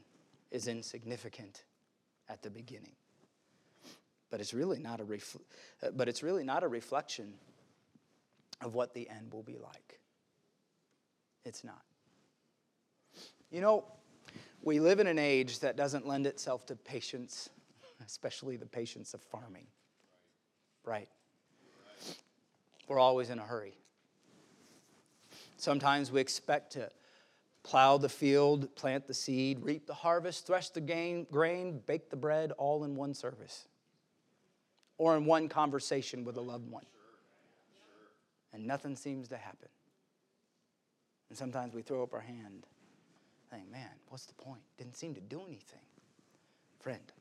[0.51, 1.63] is insignificant
[2.29, 2.91] at the beginning.
[4.29, 5.41] But it's really not a refl-
[5.95, 7.33] but it's really not a reflection
[8.61, 9.99] of what the end will be like.
[11.45, 11.81] It's not.
[13.51, 13.85] You know,
[14.61, 17.49] we live in an age that doesn't lend itself to patience,
[18.05, 19.67] especially the patience of farming
[20.85, 21.09] right.
[22.87, 23.73] We're always in a hurry.
[25.57, 26.89] Sometimes we expect to
[27.63, 32.51] plow the field, plant the seed, reap the harvest, thresh the grain, bake the bread,
[32.53, 33.67] all in one service
[34.97, 36.85] or in one conversation with a loved one.
[38.53, 39.69] And nothing seems to happen.
[41.29, 42.67] And sometimes we throw up our hand,
[43.49, 44.61] saying, Man, what's the point?
[44.77, 45.79] Didn't seem to do anything.
[46.79, 47.11] Friend,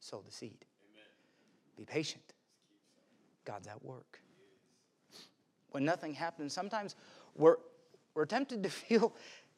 [0.00, 0.64] sow the seed.
[0.92, 1.06] Amen.
[1.76, 2.32] Be patient.
[3.44, 4.20] God's at work.
[5.70, 6.96] When nothing happens, sometimes
[7.34, 7.56] we're,
[8.14, 9.14] we're tempted to feel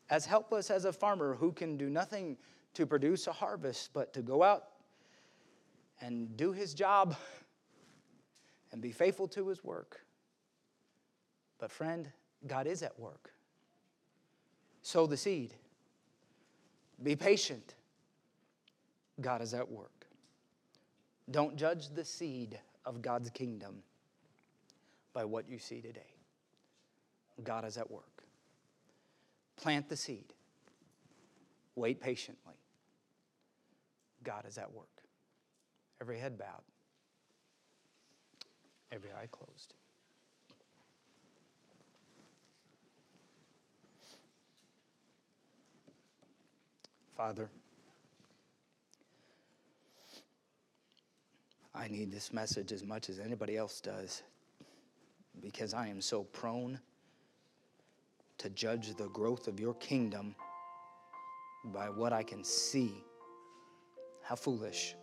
[0.08, 2.36] as helpless as a farmer who can do nothing
[2.74, 4.64] to produce a harvest, but to go out
[6.00, 7.16] and do his job
[8.72, 10.00] and be faithful to his work.
[11.58, 12.10] But, friend,
[12.46, 13.32] God is at work.
[14.82, 15.54] Sow the seed.
[17.02, 17.74] Be patient.
[19.20, 20.06] God is at work.
[21.30, 23.82] Don't judge the seed of God's kingdom
[25.12, 26.14] by what you see today.
[27.42, 28.22] God is at work.
[29.56, 30.32] Plant the seed.
[31.74, 32.54] Wait patiently.
[34.22, 34.86] God is at work.
[36.00, 36.62] Every head bowed,
[38.92, 39.74] every eye closed.
[47.16, 47.48] Father,
[51.76, 54.22] I need this message as much as anybody else does
[55.42, 56.80] because I am so prone
[58.38, 60.34] to judge the growth of your kingdom
[61.66, 62.94] by what I can see.
[64.22, 64.94] How foolish.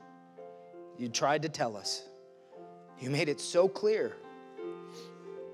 [0.98, 2.04] You tried to tell us,
[3.00, 4.18] you made it so clear.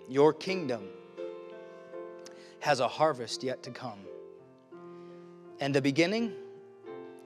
[0.08, 0.88] Your kingdom
[2.60, 4.00] has a harvest yet to come.
[5.60, 6.34] And the beginning,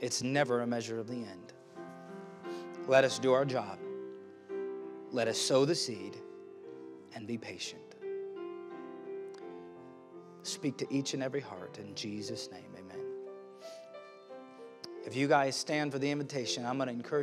[0.02, 1.43] it's never a measure of the end.
[2.88, 3.80] Let us do our job.
[5.12, 6.18] Let us sow the seed
[7.16, 7.82] and be patient.
[10.42, 13.06] Speak to each and every heart in Jesus' name, amen.
[15.06, 17.12] If you guys stand for the invitation, I'm going to encourage